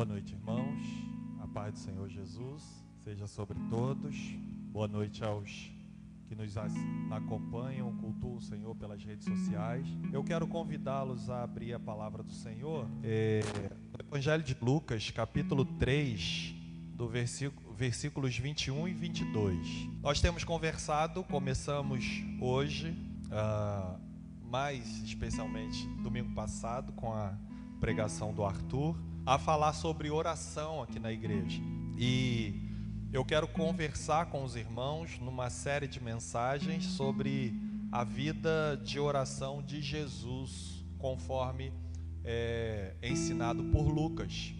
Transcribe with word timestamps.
Boa 0.00 0.08
noite, 0.08 0.32
irmãos. 0.32 0.82
A 1.42 1.46
paz 1.46 1.74
do 1.74 1.78
Senhor 1.78 2.08
Jesus 2.08 2.62
seja 3.04 3.26
sobre 3.26 3.58
todos. 3.68 4.16
Boa 4.72 4.88
noite 4.88 5.22
aos 5.22 5.70
que 6.26 6.34
nos 6.34 6.56
acompanham, 7.10 7.94
cultuam 7.98 8.36
o 8.36 8.40
Senhor 8.40 8.74
pelas 8.76 9.04
redes 9.04 9.26
sociais. 9.26 9.86
Eu 10.10 10.24
quero 10.24 10.48
convidá-los 10.48 11.28
a 11.28 11.42
abrir 11.42 11.74
a 11.74 11.78
palavra 11.78 12.22
do 12.22 12.32
Senhor. 12.32 12.88
É, 13.02 13.42
no 13.92 14.06
Evangelho 14.08 14.42
de 14.42 14.56
Lucas, 14.58 15.10
capítulo 15.10 15.66
3, 15.66 16.54
do 16.94 17.06
versículo, 17.06 17.74
versículos 17.74 18.38
21 18.38 18.88
e 18.88 18.94
22. 18.94 19.68
Nós 20.00 20.18
temos 20.18 20.44
conversado, 20.44 21.22
começamos 21.24 22.06
hoje, 22.40 22.96
uh, 23.26 24.00
mais 24.50 25.02
especialmente 25.02 25.86
domingo 26.02 26.34
passado, 26.34 26.90
com 26.94 27.12
a 27.12 27.34
pregação 27.78 28.32
do 28.32 28.42
Arthur, 28.46 28.96
a 29.26 29.38
falar 29.38 29.72
sobre 29.72 30.10
oração 30.10 30.82
aqui 30.82 30.98
na 30.98 31.12
igreja. 31.12 31.60
E 31.96 32.54
eu 33.12 33.24
quero 33.24 33.46
conversar 33.48 34.26
com 34.26 34.44
os 34.44 34.56
irmãos 34.56 35.18
numa 35.18 35.50
série 35.50 35.86
de 35.86 36.02
mensagens 36.02 36.84
sobre 36.84 37.54
a 37.92 38.04
vida 38.04 38.80
de 38.84 38.98
oração 38.98 39.62
de 39.62 39.80
Jesus, 39.80 40.84
conforme 40.98 41.72
é, 42.24 42.94
ensinado 43.02 43.64
por 43.64 43.88
Lucas. 43.88 44.54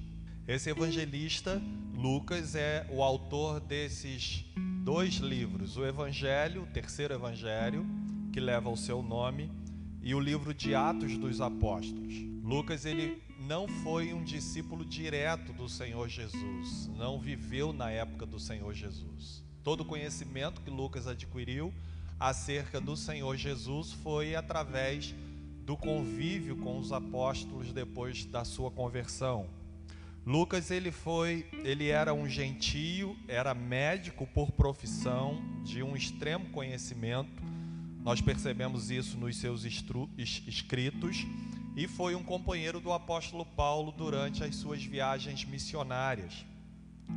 Esse 0.46 0.70
evangelista, 0.70 1.62
Lucas, 1.94 2.54
é 2.54 2.86
o 2.90 3.02
autor 3.02 3.60
desses 3.60 4.44
dois 4.82 5.14
livros: 5.14 5.76
o 5.76 5.86
Evangelho, 5.86 6.62
o 6.62 6.66
terceiro 6.66 7.14
Evangelho, 7.14 7.86
que 8.32 8.40
leva 8.40 8.68
o 8.68 8.76
seu 8.76 9.02
nome, 9.02 9.50
e 10.02 10.14
o 10.14 10.20
livro 10.20 10.52
de 10.52 10.74
Atos 10.74 11.16
dos 11.16 11.40
Apóstolos. 11.40 12.14
Lucas 12.42 12.84
ele 12.84 13.22
não 13.50 13.66
foi 13.66 14.14
um 14.14 14.22
discípulo 14.22 14.84
direto 14.84 15.52
do 15.52 15.68
Senhor 15.68 16.08
Jesus, 16.08 16.88
não 16.96 17.18
viveu 17.18 17.72
na 17.72 17.90
época 17.90 18.24
do 18.24 18.38
Senhor 18.38 18.72
Jesus. 18.72 19.42
Todo 19.64 19.80
o 19.80 19.84
conhecimento 19.84 20.60
que 20.60 20.70
Lucas 20.70 21.08
adquiriu 21.08 21.74
acerca 22.20 22.80
do 22.80 22.96
Senhor 22.96 23.36
Jesus 23.36 23.90
foi 23.90 24.36
através 24.36 25.12
do 25.66 25.76
convívio 25.76 26.58
com 26.58 26.78
os 26.78 26.92
apóstolos 26.92 27.72
depois 27.72 28.24
da 28.24 28.44
sua 28.44 28.70
conversão. 28.70 29.48
Lucas 30.24 30.70
ele 30.70 30.92
foi, 30.92 31.44
ele 31.64 31.88
era 31.88 32.14
um 32.14 32.28
gentio, 32.28 33.16
era 33.26 33.52
médico 33.52 34.28
por 34.28 34.52
profissão, 34.52 35.42
de 35.64 35.82
um 35.82 35.96
extremo 35.96 36.50
conhecimento. 36.50 37.42
Nós 38.04 38.20
percebemos 38.20 38.92
isso 38.92 39.18
nos 39.18 39.36
seus 39.38 39.64
escritos 39.64 41.26
e 41.76 41.86
foi 41.86 42.14
um 42.14 42.22
companheiro 42.22 42.80
do 42.80 42.92
apóstolo 42.92 43.44
Paulo 43.44 43.92
durante 43.92 44.42
as 44.42 44.56
suas 44.56 44.84
viagens 44.84 45.44
missionárias. 45.44 46.44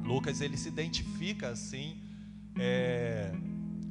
Lucas 0.04 0.42
ele 0.42 0.58
se 0.58 0.68
identifica 0.68 1.50
assim 1.50 2.02
é, 2.58 3.32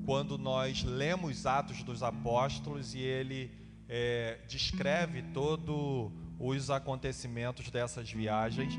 quando 0.05 0.39
nós 0.39 0.83
lemos 0.83 1.47
Atos 1.47 1.83
dos 1.83 2.03
Apóstolos 2.03 2.95
e 2.95 3.01
ele 3.01 3.51
é, 3.89 4.39
descreve 4.49 5.23
todos 5.35 6.13
os 6.39 6.71
acontecimentos 6.71 7.71
dessas 7.71 8.11
viagens 8.11 8.75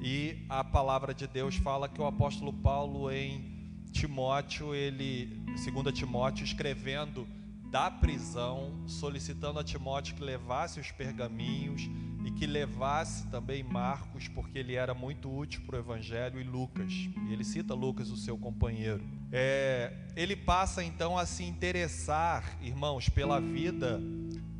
e 0.00 0.44
a 0.48 0.62
palavra 0.62 1.12
de 1.12 1.26
Deus 1.26 1.56
fala 1.56 1.88
que 1.88 2.00
o 2.00 2.06
apóstolo 2.06 2.52
Paulo 2.52 3.10
em 3.10 3.58
Timóteo 3.90 4.74
ele, 4.74 5.42
segundo 5.56 5.90
Timóteo, 5.90 6.44
escrevendo 6.44 7.26
da 7.70 7.90
prisão, 7.90 8.72
solicitando 8.86 9.58
a 9.58 9.64
Timóteo 9.64 10.14
que 10.14 10.22
levasse 10.22 10.80
os 10.80 10.90
pergaminhos 10.90 11.82
e 12.24 12.30
que 12.30 12.46
levasse 12.46 13.26
também 13.28 13.62
Marcos, 13.62 14.26
porque 14.28 14.58
ele 14.58 14.74
era 14.74 14.94
muito 14.94 15.34
útil 15.34 15.62
para 15.66 15.76
o 15.76 15.78
Evangelho, 15.78 16.40
e 16.40 16.44
Lucas. 16.44 16.92
Ele 17.30 17.44
cita 17.44 17.74
Lucas, 17.74 18.10
o 18.10 18.16
seu 18.16 18.36
companheiro. 18.36 19.02
É, 19.30 19.92
ele 20.16 20.34
passa 20.34 20.82
então 20.82 21.16
a 21.16 21.26
se 21.26 21.44
interessar, 21.44 22.58
irmãos, 22.62 23.08
pela 23.08 23.40
vida 23.40 24.00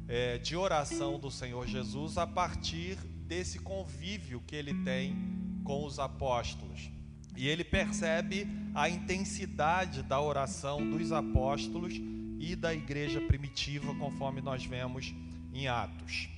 é, 0.07 0.39
de 0.39 0.57
oração 0.57 1.19
do 1.19 1.31
Senhor 1.31 1.67
Jesus 1.67 2.17
a 2.19 2.27
partir 2.27 2.97
desse 3.27 3.59
convívio 3.59 4.43
que 4.47 4.55
ele 4.55 4.75
tem 4.85 5.17
com 5.65 5.85
os 5.85 5.99
apóstolos. 5.99 6.91
E 7.37 7.47
ele 7.49 7.65
percebe 7.65 8.49
a 8.75 8.89
intensidade 8.89 10.03
da 10.03 10.21
oração 10.21 10.89
dos 10.91 11.13
apóstolos 11.13 12.01
e 12.39 12.55
da 12.55 12.73
igreja 12.73 13.21
primitiva, 13.21 13.95
conforme 13.95 14.41
nós 14.41 14.65
vemos 14.65 15.15
em 15.53 15.69
Atos. 15.69 16.29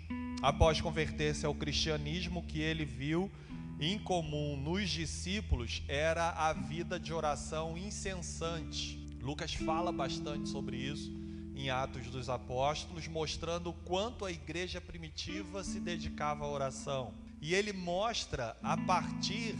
Após 0.43 0.81
converter-se 0.81 1.44
ao 1.44 1.55
cristianismo, 1.55 2.43
que 2.43 2.61
ele 2.61 2.84
viu 2.84 3.31
em 3.78 3.99
comum 3.99 4.56
nos 4.56 4.91
discípulos 4.91 5.83
era 5.89 6.31
a 6.31 6.53
vida 6.53 6.99
de 7.00 7.12
oração 7.12 7.77
incessante. 7.77 8.99
Lucas 9.21 9.55
fala 9.55 9.91
bastante 9.93 10.49
sobre 10.49 10.77
isso 10.77 11.10
em 11.55 11.69
Atos 11.69 12.06
dos 12.06 12.31
Apóstolos, 12.31 13.06
mostrando 13.06 13.71
o 13.71 13.72
quanto 13.72 14.25
a 14.25 14.33
igreja 14.33 14.81
primitiva 14.81 15.62
se 15.62 15.78
dedicava 15.78 16.44
à 16.44 16.49
oração. 16.49 17.12
E 17.41 17.55
ele 17.55 17.72
mostra 17.72 18.56
a 18.62 18.77
partir 18.77 19.55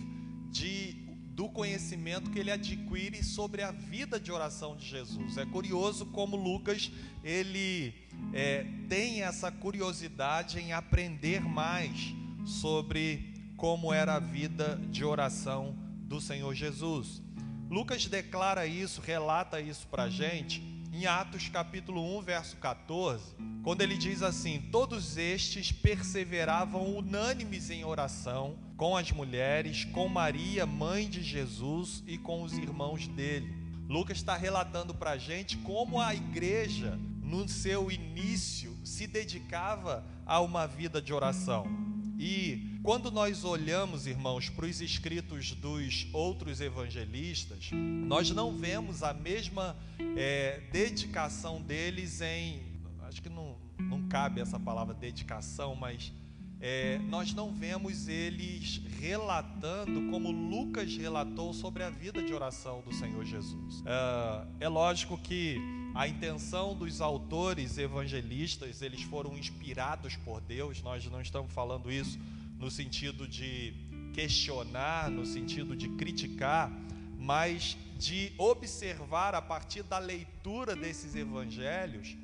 de 0.50 1.09
do 1.30 1.48
conhecimento 1.48 2.30
que 2.30 2.38
ele 2.38 2.50
adquire 2.50 3.22
sobre 3.22 3.62
a 3.62 3.70
vida 3.70 4.20
de 4.20 4.30
oração 4.30 4.76
de 4.76 4.86
Jesus. 4.86 5.36
É 5.36 5.46
curioso 5.46 6.06
como 6.06 6.36
Lucas 6.36 6.91
ele 7.24 7.94
é, 8.32 8.66
tem 8.88 9.22
essa 9.22 9.50
curiosidade 9.50 10.58
em 10.58 10.72
aprender 10.72 11.41
mais 11.41 12.14
sobre 12.44 13.34
como 13.56 13.92
era 13.92 14.14
a 14.14 14.20
vida 14.20 14.80
de 14.91 15.04
oração 15.04 15.76
do 16.02 16.20
Senhor 16.20 16.54
Jesus. 16.54 17.22
Lucas 17.70 18.06
declara 18.06 18.66
isso, 18.66 19.00
relata 19.00 19.60
isso 19.60 19.86
para 19.86 20.04
a 20.04 20.10
gente 20.10 20.69
em 20.92 21.06
Atos 21.06 21.48
capítulo 21.48 22.18
1, 22.18 22.22
verso 22.22 22.56
14, 22.56 23.34
quando 23.62 23.80
ele 23.80 23.96
diz 23.96 24.22
assim: 24.22 24.68
Todos 24.72 25.16
estes 25.16 25.70
perseveravam 25.70 26.96
unânimes 26.96 27.70
em 27.70 27.84
oração 27.84 28.58
com 28.76 28.96
as 28.96 29.12
mulheres, 29.12 29.84
com 29.84 30.08
Maria, 30.08 30.66
mãe 30.66 31.08
de 31.08 31.22
Jesus, 31.22 32.02
e 32.06 32.18
com 32.18 32.42
os 32.42 32.54
irmãos 32.54 33.06
dele. 33.06 33.54
Lucas 33.88 34.18
está 34.18 34.36
relatando 34.36 34.94
para 34.94 35.12
a 35.12 35.18
gente 35.18 35.56
como 35.58 36.00
a 36.00 36.14
igreja, 36.14 36.98
no 37.22 37.48
seu 37.48 37.90
início, 37.90 38.76
se 38.84 39.06
dedicava 39.06 40.04
a 40.26 40.40
uma 40.40 40.66
vida 40.66 41.00
de 41.00 41.12
oração. 41.12 41.89
E 42.22 42.78
quando 42.82 43.10
nós 43.10 43.44
olhamos, 43.44 44.06
irmãos, 44.06 44.50
para 44.50 44.66
os 44.66 44.82
escritos 44.82 45.53
dos 45.53 46.06
outros 46.12 46.60
evangelistas, 46.60 47.70
nós 47.72 48.31
não 48.31 48.54
vemos 48.54 49.03
a 49.03 49.14
mesma 49.14 49.75
é, 50.19 50.60
dedicação 50.70 51.62
deles 51.62 52.20
em. 52.20 52.60
Acho 53.04 53.22
que 53.22 53.30
não, 53.30 53.56
não 53.78 54.06
cabe 54.06 54.38
essa 54.38 54.60
palavra 54.60 54.92
dedicação, 54.92 55.75
mas 55.75 56.12
é, 56.60 56.98
nós 57.09 57.32
não 57.32 57.54
vemos 57.54 58.06
eles 58.06 58.82
relatando 59.00 60.10
como 60.10 60.30
Lucas 60.30 60.94
relatou 60.94 61.54
sobre 61.54 61.82
a 61.82 61.88
vida 61.88 62.22
de 62.22 62.34
oração 62.34 62.82
do 62.82 62.92
Senhor 62.92 63.25
Jesus. 63.25 63.82
É, 63.86 64.66
é, 64.66 64.69
lógico 64.69 65.16
que 65.16 65.56
a 65.94 66.06
intenção 66.06 66.74
dos 66.74 67.00
autores 67.00 67.78
evangelistas, 67.78 68.80
eles 68.80 69.02
foram 69.02 69.36
inspirados 69.36 70.16
por 70.16 70.40
Deus, 70.40 70.80
nós 70.82 71.04
não 71.06 71.20
estamos 71.20 71.52
falando 71.52 71.90
isso 71.90 72.18
no 72.58 72.70
sentido 72.70 73.26
de 73.26 73.72
questionar, 74.12 75.10
no 75.10 75.24
sentido 75.24 75.74
de 75.74 75.88
criticar, 75.90 76.70
mas 77.18 77.76
de 77.98 78.32
observar 78.38 79.34
a 79.34 79.42
partir 79.42 79.82
da 79.82 79.98
leitura 79.98 80.76
desses 80.76 81.14
evangelhos 81.14 82.16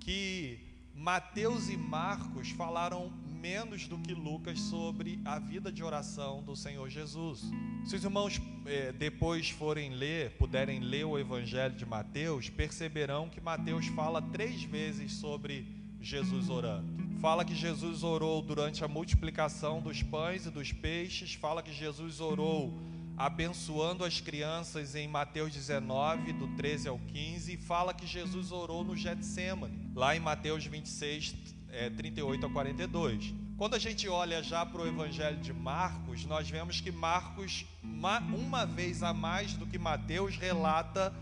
que 0.00 0.58
Mateus 0.94 1.68
e 1.68 1.76
Marcos 1.76 2.50
falaram 2.50 3.12
menos 3.36 3.86
do 3.86 3.98
que 3.98 4.14
Lucas 4.14 4.58
sobre 4.58 5.20
a 5.24 5.38
vida 5.38 5.70
de 5.70 5.84
oração 5.84 6.42
do 6.42 6.56
Senhor 6.56 6.88
Jesus. 6.88 7.42
Se 7.84 7.94
os 7.94 8.02
irmãos 8.02 8.40
eh, 8.64 8.92
depois 8.92 9.50
forem 9.50 9.90
ler, 9.90 10.32
puderem 10.32 10.80
ler 10.80 11.04
o 11.04 11.18
Evangelho 11.18 11.76
de 11.76 11.84
Mateus, 11.84 12.48
perceberão 12.48 13.28
que 13.28 13.40
Mateus 13.40 13.86
fala 13.88 14.20
três 14.20 14.64
vezes 14.64 15.12
sobre 15.12 15.66
Jesus 16.00 16.48
orando. 16.48 16.86
Fala 17.20 17.44
que 17.44 17.54
Jesus 17.54 18.02
orou 18.02 18.40
durante 18.42 18.84
a 18.84 18.88
multiplicação 18.88 19.80
dos 19.80 20.02
pães 20.02 20.46
e 20.46 20.50
dos 20.50 20.72
peixes, 20.72 21.34
fala 21.34 21.62
que 21.62 21.72
Jesus 21.72 22.20
orou 22.20 22.72
abençoando 23.16 24.04
as 24.04 24.20
crianças 24.20 24.94
em 24.94 25.08
Mateus 25.08 25.52
19, 25.52 26.34
do 26.34 26.48
13 26.48 26.88
ao 26.88 26.98
15, 26.98 27.54
e 27.54 27.56
fala 27.56 27.94
que 27.94 28.06
Jesus 28.06 28.52
orou 28.52 28.84
no 28.84 28.94
Getsemane, 28.94 29.90
lá 29.94 30.14
em 30.14 30.20
Mateus 30.20 30.66
26, 30.66 31.34
é, 31.70 31.90
38 31.90 32.46
a 32.46 32.50
42. 32.50 33.34
Quando 33.56 33.74
a 33.74 33.78
gente 33.78 34.08
olha 34.08 34.42
já 34.42 34.66
para 34.66 34.82
o 34.82 34.86
Evangelho 34.86 35.38
de 35.38 35.52
Marcos, 35.52 36.24
nós 36.26 36.48
vemos 36.48 36.80
que 36.80 36.92
Marcos, 36.92 37.64
uma 37.82 38.66
vez 38.66 39.02
a 39.02 39.14
mais 39.14 39.54
do 39.54 39.66
que 39.66 39.78
Mateus, 39.78 40.36
relata 40.36 41.14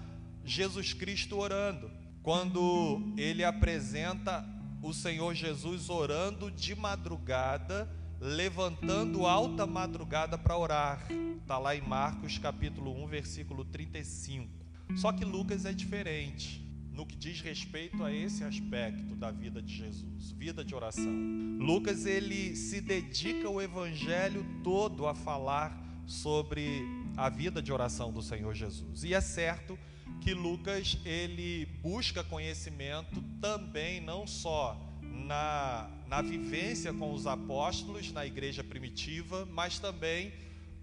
Jesus 0.44 0.93
Cristo 0.93 1.38
orando. 1.38 1.91
Quando 2.23 3.12
ele 3.17 3.44
apresenta 3.44 4.44
o 4.82 4.93
Senhor 4.93 5.35
Jesus 5.35 5.88
orando 5.88 6.50
de 6.50 6.75
madrugada, 6.75 7.88
levantando 8.20 9.26
alta 9.26 9.67
madrugada 9.67 10.37
para 10.37 10.56
orar. 10.56 11.06
Está 11.41 11.58
lá 11.58 11.76
em 11.76 11.82
Marcos 11.82 12.38
capítulo 12.38 13.05
1, 13.05 13.06
versículo 13.06 13.64
35. 13.64 14.50
Só 14.96 15.12
que 15.12 15.25
Lucas 15.25 15.64
é 15.64 15.73
diferente 15.73 16.63
no 16.94 17.05
que 17.05 17.17
diz 17.17 17.41
respeito 17.41 18.05
a 18.05 18.12
esse 18.12 18.44
aspecto 18.44 19.17
da 19.17 19.31
vida 19.31 19.61
de 19.61 19.75
Jesus, 19.75 20.31
vida 20.31 20.64
de 20.64 20.75
oração. 20.75 21.12
Lucas 21.58 22.06
ele 22.06 22.55
se 22.55 22.81
dedica 22.81 23.50
o 23.50 23.61
evangelho 23.61 24.46
todo 24.62 25.06
a 25.06 25.14
falar 25.14 25.76
sobre 26.06 26.87
a 27.17 27.29
vida 27.29 27.61
de 27.61 27.73
oração 27.73 28.12
do 28.12 28.23
Senhor 28.23 28.55
Jesus. 28.55 29.02
E 29.02 29.12
é 29.12 29.20
certo 29.20 29.76
que 30.20 30.32
Lucas 30.32 30.96
ele 31.05 31.67
busca 31.82 32.23
conhecimento 32.23 33.23
também 33.41 34.00
não 34.00 34.26
só 34.26 34.81
na, 35.02 35.91
na 36.06 36.23
vivência 36.23 36.93
com 36.93 37.12
os 37.12 37.26
apóstolos 37.26 38.12
na 38.12 38.25
igreja 38.25 38.62
primitiva, 38.62 39.46
mas 39.46 39.81
também 39.81 40.32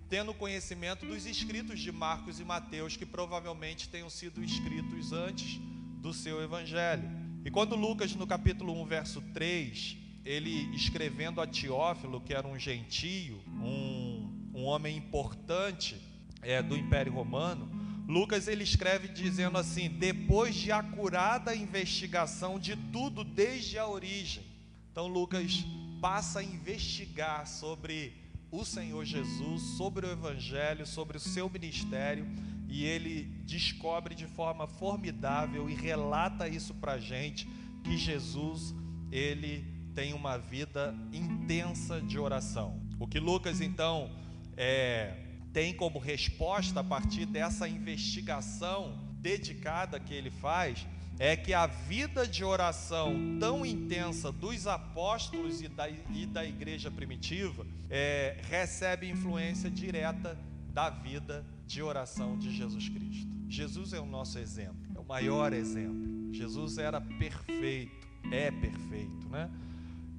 tendo 0.10 0.34
conhecimento 0.34 1.06
dos 1.06 1.26
escritos 1.26 1.80
de 1.80 1.90
Marcos 1.90 2.38
e 2.42 2.44
Mateus 2.44 2.98
que 2.98 3.06
provavelmente 3.06 3.88
tenham 3.88 4.10
sido 4.10 4.44
escritos 4.44 5.14
antes 5.14 5.58
do 6.02 6.14
seu 6.14 6.42
evangelho. 6.42 7.08
E 7.46 7.52
quando 7.52 7.76
Lucas, 7.76 8.16
no 8.16 8.26
capítulo 8.26 8.74
1, 8.82 8.86
verso 8.86 9.22
3, 9.34 9.98
ele 10.26 10.76
escrevendo 10.76 11.40
a 11.40 11.48
Teófilo, 11.48 12.20
que 12.20 12.34
era 12.34 12.48
um 12.48 12.58
gentio, 12.58 13.40
um, 13.62 14.52
um 14.54 14.64
homem 14.64 14.98
importante 14.98 15.96
é, 16.42 16.62
do 16.62 16.76
Império 16.76 17.14
Romano, 17.14 17.70
Lucas 18.08 18.48
ele 18.48 18.64
escreve 18.64 19.08
dizendo 19.08 19.58
assim: 19.58 19.90
depois 19.90 20.56
de 20.56 20.72
acurada 20.72 21.56
investigação 21.56 22.60
de 22.60 22.76
tudo 22.76 23.24
desde 23.24 23.78
a 23.78 23.88
origem. 23.88 24.44
Então 24.92 25.08
Lucas 25.08 25.64
passa 26.02 26.40
a 26.40 26.44
investigar 26.44 27.48
sobre 27.48 28.14
o 28.52 28.66
Senhor 28.66 29.06
Jesus, 29.06 29.62
sobre 29.78 30.06
o 30.06 30.12
Evangelho, 30.12 30.86
sobre 30.86 31.16
o 31.16 31.22
seu 31.22 31.50
ministério 31.50 32.26
e 32.72 32.86
ele 32.86 33.24
descobre 33.46 34.16
de 34.16 34.26
forma 34.26 34.66
formidável 34.66 35.70
e 35.70 35.76
relata 35.76 36.48
isso 36.48 36.74
para 36.74 36.94
a 36.94 37.00
gente 37.00 37.46
que 37.84 37.98
Jesus 37.98 38.74
ele 39.12 39.66
tem 39.94 40.14
uma 40.14 40.38
vida 40.38 40.96
intensa 41.12 42.00
de 42.00 42.18
oração. 42.18 42.82
O 42.98 43.06
que 43.06 43.20
Lucas 43.20 43.60
então 43.60 44.10
é, 44.56 45.18
tem 45.52 45.74
como 45.74 46.00
resposta 46.00 46.80
a 46.80 46.84
partir 46.84 47.26
dessa 47.26 47.68
investigação 47.68 48.98
dedicada 49.20 50.00
que 50.00 50.14
ele 50.14 50.32
faz 50.32 50.88
é 51.20 51.36
que 51.36 51.54
a 51.54 51.68
vida 51.68 52.26
de 52.26 52.44
oração 52.44 53.38
tão 53.38 53.66
intensa 53.66 54.32
dos 54.32 54.66
apóstolos 54.66 55.62
e 55.62 55.68
da, 55.68 55.90
e 55.90 56.26
da 56.26 56.46
igreja 56.46 56.90
primitiva 56.90 57.68
é, 57.90 58.38
recebe 58.50 59.10
influência 59.10 59.70
direta 59.70 60.40
da 60.74 60.90
vida 60.90 61.46
de 61.72 61.82
oração 61.82 62.38
de 62.38 62.52
Jesus 62.52 62.90
Cristo. 62.90 63.32
Jesus 63.48 63.94
é 63.94 64.00
o 64.00 64.06
nosso 64.06 64.38
exemplo, 64.38 64.76
é 64.94 65.00
o 65.00 65.06
maior 65.06 65.54
exemplo. 65.54 66.34
Jesus 66.34 66.78
era 66.78 67.00
perfeito, 67.00 68.10
é 68.30 68.52
perfeito, 68.52 69.30
né? 69.30 69.50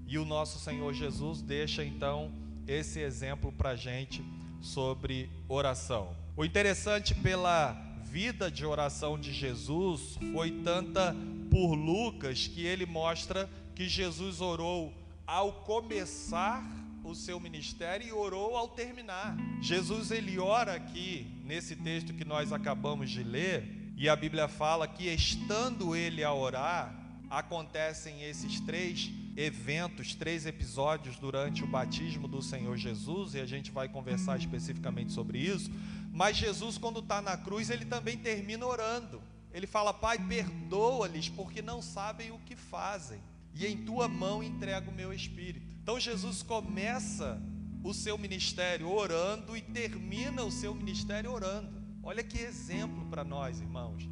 E 0.06 0.16
o 0.16 0.25
nosso 0.25 0.58
Senhor 0.58 0.94
Jesus 0.94 1.43
deixa 1.43 1.84
então 1.84 2.32
esse 2.66 3.00
exemplo 3.00 3.52
para 3.52 3.70
a 3.70 3.76
gente 3.76 4.25
sobre 4.62 5.28
oração. 5.46 6.16
O 6.34 6.43
interessante 6.43 7.14
pela 7.14 7.72
vida 8.02 8.50
de 8.50 8.64
oração 8.64 9.20
de 9.20 9.31
Jesus 9.31 10.19
foi 10.32 10.50
tanta 10.62 11.14
por 11.50 11.75
Lucas 11.75 12.46
que 12.46 12.64
ele 12.64 12.87
mostra 12.87 13.48
que 13.75 13.87
Jesus 13.87 14.40
orou 14.40 14.90
ao 15.26 15.52
começar 15.64 16.64
o 17.05 17.14
seu 17.14 17.38
ministério 17.40 18.06
e 18.06 18.12
orou 18.12 18.56
ao 18.56 18.69
terminar. 18.69 19.37
Jesus 19.60 20.10
ele 20.10 20.38
ora 20.38 20.75
aqui 20.75 21.26
nesse 21.44 21.77
texto 21.77 22.15
que 22.15 22.25
nós 22.25 22.53
acabamos 22.53 23.11
de 23.11 23.23
ler, 23.23 23.93
e 23.97 24.09
a 24.09 24.17
Bíblia 24.17 24.49
fala 24.49 24.89
que 24.89 25.09
estando 25.09 25.94
ele 25.94 26.25
a 26.25 26.33
orar, 26.33 26.94
acontecem 27.29 28.23
esses 28.23 28.61
três 28.61 29.11
eventos, 29.37 30.15
três 30.15 30.44
episódios 30.44 31.17
durante 31.17 31.65
o 31.65 31.67
batismo 31.67 32.29
do 32.29 32.43
Senhor 32.43 32.77
Jesus, 32.77 33.35
e 33.35 33.41
a 33.41 33.47
gente 33.47 33.71
vai 33.71 33.89
conversar 33.89 34.39
especificamente 34.39 35.12
sobre 35.12 35.39
isso. 35.39 35.71
Mas 36.12 36.37
Jesus, 36.37 36.77
quando 36.77 37.00
está 37.00 37.23
na 37.23 37.37
cruz, 37.37 37.71
ele 37.71 37.85
também 37.85 38.19
termina 38.19 38.67
orando. 38.67 39.23
Ele 39.53 39.67
fala: 39.67 39.94
Pai, 39.94 40.19
perdoa-lhes, 40.19 41.29
porque 41.29 41.62
não 41.62 41.81
sabem 41.81 42.31
o 42.31 42.39
que 42.41 42.55
fazem, 42.55 43.21
e 43.55 43.67
em 43.67 43.79
tua 43.79 44.09
mão 44.09 44.43
entrego 44.43 44.91
o 44.91 44.94
meu 44.94 45.12
espírito. 45.12 45.67
Então 45.83 45.99
Jesus 45.99 46.43
começa 46.43 47.41
o 47.82 47.93
seu 47.93 48.17
ministério 48.17 48.90
orando 48.90 49.56
e 49.56 49.61
termina 49.61 50.44
o 50.44 50.50
seu 50.50 50.75
ministério 50.75 51.32
orando. 51.32 51.82
Olha 52.02 52.23
que 52.23 52.38
exemplo 52.38 53.05
para 53.06 53.25
nós, 53.25 53.61
irmãos, 53.61 54.08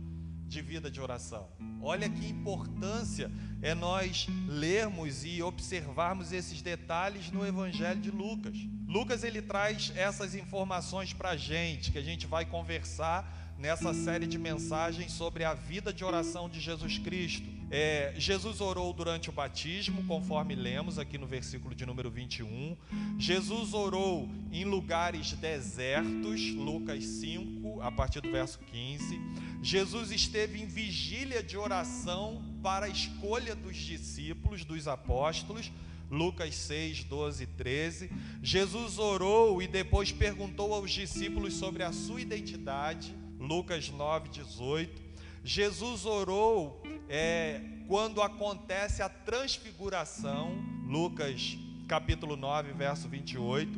de 0.47 0.61
vida 0.61 0.91
de 0.91 1.01
oração. 1.01 1.49
Olha 1.81 2.09
que 2.09 2.29
importância 2.29 3.31
é 3.63 3.75
nós 3.75 4.27
lermos 4.49 5.25
e 5.25 5.43
observarmos 5.43 6.33
esses 6.33 6.61
detalhes 6.61 7.31
no 7.31 7.47
Evangelho 7.47 8.01
de 8.01 8.11
Lucas. 8.11 8.57
Lucas 8.87 9.23
ele 9.23 9.41
traz 9.41 9.93
essas 9.95 10.35
informações 10.35 11.13
para 11.13 11.31
a 11.31 11.37
gente, 11.37 11.93
que 11.93 11.99
a 11.99 12.03
gente 12.03 12.27
vai 12.27 12.45
conversar 12.45 13.55
nessa 13.59 13.93
série 13.95 14.27
de 14.27 14.39
mensagens 14.39 15.13
sobre 15.13 15.45
a 15.45 15.55
vida 15.55 15.93
de 15.93 16.05
oração 16.05 16.49
de 16.49 16.59
Jesus 16.61 16.99
Cristo. 16.99 17.60
É, 17.73 18.13
Jesus 18.17 18.61
orou 18.61 18.93
durante 18.93 19.31
o 19.31 19.33
batismo, 19.33 20.05
conforme 20.05 20.57
lemos 20.57 20.99
aqui 20.99 21.17
no 21.17 21.27
versículo 21.27 21.73
de 21.73 21.87
número 21.87 22.11
21. 22.11 22.77
Jesus 23.17 23.73
orou 23.75 24.29
em 24.51 24.65
lugares 24.65 25.33
desertos, 25.35 26.51
Lucas 26.51 27.05
5, 27.05 27.81
a 27.81 27.93
partir 27.93 28.21
do 28.23 28.31
verso 28.33 28.59
15. 28.59 29.21
Jesus 29.63 30.11
esteve 30.11 30.61
em 30.61 30.67
vigília 30.67 31.45
de 31.45 31.57
oração 31.57 32.43
para 32.61 32.87
a 32.87 32.89
escolha 32.89 33.55
dos 33.55 33.77
discípulos, 33.77 34.65
dos 34.65 34.89
apóstolos. 34.89 35.71
Lucas 36.11 36.57
6, 36.57 37.05
12 37.05 37.45
e 37.45 37.47
13. 37.47 38.11
Jesus 38.43 38.99
orou 38.99 39.63
e 39.63 39.69
depois 39.69 40.11
perguntou 40.11 40.75
aos 40.75 40.91
discípulos 40.91 41.55
sobre 41.55 41.85
a 41.85 41.93
sua 41.93 42.21
identidade. 42.21 43.15
Lucas 43.39 43.89
9, 43.91 44.29
18. 44.29 45.11
Jesus 45.45 46.05
orou 46.05 46.83
é, 47.11 47.61
quando 47.89 48.23
acontece 48.23 49.03
a 49.03 49.09
transfiguração, 49.09 50.57
Lucas 50.87 51.59
capítulo 51.89 52.37
9, 52.37 52.73
verso 52.73 53.09
28. 53.09 53.69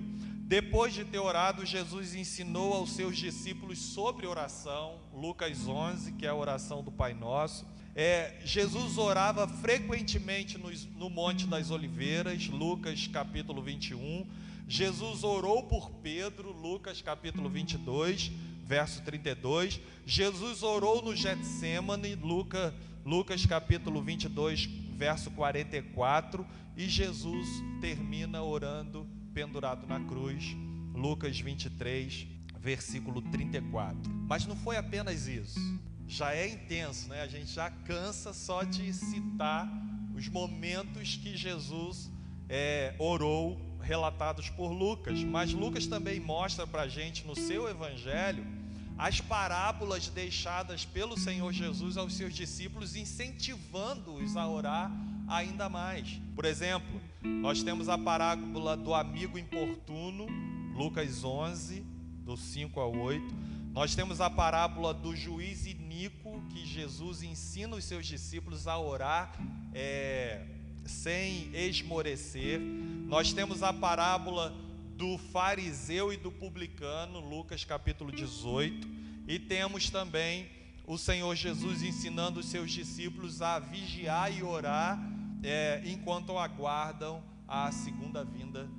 Depois 0.43 0.93
de 0.93 1.03
ter 1.03 1.19
orado, 1.19 1.65
Jesus 1.65 2.15
ensinou 2.15 2.75
aos 2.75 2.91
seus 2.93 3.17
discípulos 3.17 3.79
sobre 3.79 4.27
oração, 4.27 4.99
Lucas 5.15 5.67
11, 5.67 6.13
que 6.13 6.27
é 6.27 6.29
a 6.29 6.35
oração 6.35 6.85
do 6.85 6.93
Pai 6.93 7.15
Nosso. 7.15 7.67
É, 7.97 8.39
Jesus 8.45 8.99
orava 8.99 9.49
frequentemente 9.49 10.59
no, 10.59 10.71
no 10.99 11.09
Monte 11.09 11.47
das 11.47 11.71
Oliveiras, 11.71 12.49
Lucas 12.49 13.07
capítulo 13.07 13.63
21. 13.63 14.27
Jesus 14.69 15.25
orou 15.25 15.63
por 15.63 15.91
Pedro, 16.03 16.53
Lucas 16.53 17.01
capítulo 17.01 17.49
22 17.49 18.31
verso 18.73 19.03
32. 19.03 19.81
Jesus 20.07 20.63
orou 20.63 21.03
no 21.03 21.15
Getsemane, 21.15 22.15
Lucas, 22.15 22.73
Lucas 23.05 23.45
capítulo 23.45 24.01
22, 24.01 24.67
verso 24.97 25.31
44. 25.33 26.47
E 26.77 26.89
Jesus 26.89 27.49
termina 27.81 28.43
orando 28.43 29.07
pendurado 29.35 29.87
na 29.87 30.01
cruz, 30.01 30.57
Lucas 30.95 31.39
23, 31.41 32.27
versículo 32.59 33.21
34. 33.23 34.11
Mas 34.29 34.47
não 34.47 34.57
foi 34.57 34.77
apenas 34.77 35.27
isso. 35.27 35.59
Já 36.07 36.35
é 36.35 36.49
intenso, 36.49 37.09
né? 37.09 37.23
A 37.23 37.27
gente 37.27 37.53
já 37.53 37.71
cansa 37.71 38.33
só 38.33 38.63
de 38.63 38.93
citar 38.93 39.69
os 40.15 40.29
momentos 40.29 41.17
que 41.17 41.37
Jesus 41.37 42.11
é, 42.49 42.95
orou 42.99 43.61
relatados 43.81 44.49
por 44.51 44.71
Lucas, 44.71 45.25
mas 45.25 45.53
Lucas 45.53 45.87
também 45.87 46.21
mostra 46.21 46.67
para 46.67 46.83
a 46.83 46.89
gente 46.89 47.27
no 47.27 47.35
seu 47.35 47.69
evangelho 47.69 48.62
as 48.99 49.21
parábolas 49.21 50.09
deixadas 50.09 50.85
pelo 50.85 51.19
Senhor 51.19 51.53
Jesus 51.53 51.97
aos 51.97 52.15
seus 52.15 52.35
discípulos, 52.35 52.95
incentivando-os 52.95 54.37
a 54.37 54.47
orar 54.47 54.91
ainda 55.29 55.69
mais. 55.69 56.21
Por 56.35 56.45
exemplo, 56.45 57.01
nós 57.23 57.63
temos 57.63 57.89
a 57.89 57.97
parábola 57.97 58.77
do 58.77 58.95
amigo 58.95 59.39
importuno, 59.39 60.27
Lucas 60.75 61.25
11, 61.25 61.85
do 62.25 62.37
5 62.37 62.79
ao 62.81 62.97
8. 62.97 63.53
Nós 63.73 63.95
temos 63.95 64.21
a 64.21 64.29
parábola 64.29 64.93
do 64.93 65.17
juiz 65.17 65.67
iníquo, 65.67 66.43
que 66.51 66.67
Jesus 66.67 67.23
ensina 67.23 67.75
os 67.75 67.85
seus 67.85 68.07
discípulos 68.07 68.67
a 68.67 68.79
orar 68.79 69.33
é, 69.73 70.45
sem 70.85 71.51
esmorecer. 71.55 72.61
Nós 72.61 73.33
temos 73.33 73.63
a 73.63 73.73
parábola 73.73 74.55
do 75.03 75.19
fariseu 75.19 76.13
e 76.13 76.17
do 76.17 76.31
publicano, 76.31 77.19
Lucas 77.19 77.65
capítulo 77.65 78.13
18, 78.13 78.89
e 79.27 79.37
temos 79.37 79.91
também 79.91 80.49
o 80.87 80.97
Senhor 80.97 81.35
Jesus 81.35 81.83
ensinando 81.83 82.39
os 82.39 82.47
seus 82.47 82.71
discípulos 82.71 83.43
a 83.43 83.59
vigiar 83.59 84.33
e 84.33 84.45
orar 84.45 85.03
é, 85.43 85.83
enquanto 85.87 86.39
aguardam 86.39 87.21
a 87.49 87.73
segunda 87.73 88.25
vinda 88.25 88.71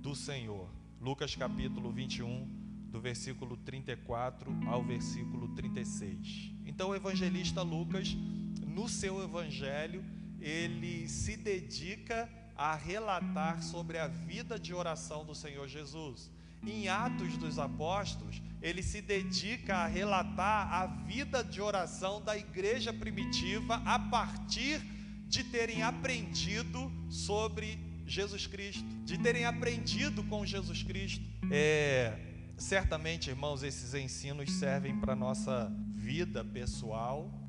do 0.00 0.14
Senhor. 0.14 0.68
Lucas 1.00 1.34
capítulo 1.34 1.90
21, 1.90 2.46
do 2.88 3.00
versículo 3.00 3.56
34 3.56 4.56
ao 4.68 4.84
versículo 4.84 5.48
36. 5.48 6.52
Então, 6.64 6.90
o 6.90 6.94
evangelista 6.94 7.60
Lucas, 7.62 8.16
no 8.64 8.88
seu 8.88 9.20
evangelho, 9.20 10.04
ele 10.40 11.08
se 11.08 11.36
dedica 11.36 12.22
a 12.22 12.41
relatar 12.76 13.62
sobre 13.62 13.98
a 13.98 14.06
vida 14.06 14.58
de 14.58 14.74
oração 14.74 15.24
do 15.24 15.34
Senhor 15.34 15.66
Jesus. 15.68 16.30
Em 16.64 16.88
Atos 16.88 17.36
dos 17.36 17.58
Apóstolos, 17.58 18.40
ele 18.60 18.82
se 18.82 19.02
dedica 19.02 19.78
a 19.78 19.86
relatar 19.86 20.72
a 20.72 20.86
vida 20.86 21.42
de 21.42 21.60
oração 21.60 22.22
da 22.22 22.36
igreja 22.36 22.92
primitiva 22.92 23.82
a 23.84 23.98
partir 23.98 24.80
de 25.26 25.42
terem 25.42 25.82
aprendido 25.82 26.92
sobre 27.10 27.78
Jesus 28.06 28.46
Cristo, 28.46 28.84
de 29.04 29.18
terem 29.18 29.44
aprendido 29.44 30.22
com 30.24 30.46
Jesus 30.46 30.82
Cristo. 30.82 31.24
É, 31.50 32.16
certamente, 32.56 33.30
irmãos, 33.30 33.62
esses 33.62 33.94
ensinos 33.94 34.52
servem 34.52 35.00
para 35.00 35.14
a 35.14 35.16
nossa 35.16 35.72
vida 35.96 36.44
pessoal 36.44 37.41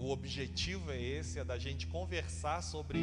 o 0.00 0.10
objetivo 0.10 0.90
é 0.90 0.98
esse, 0.98 1.38
é 1.38 1.44
da 1.44 1.58
gente 1.58 1.86
conversar 1.86 2.62
sobre 2.62 2.98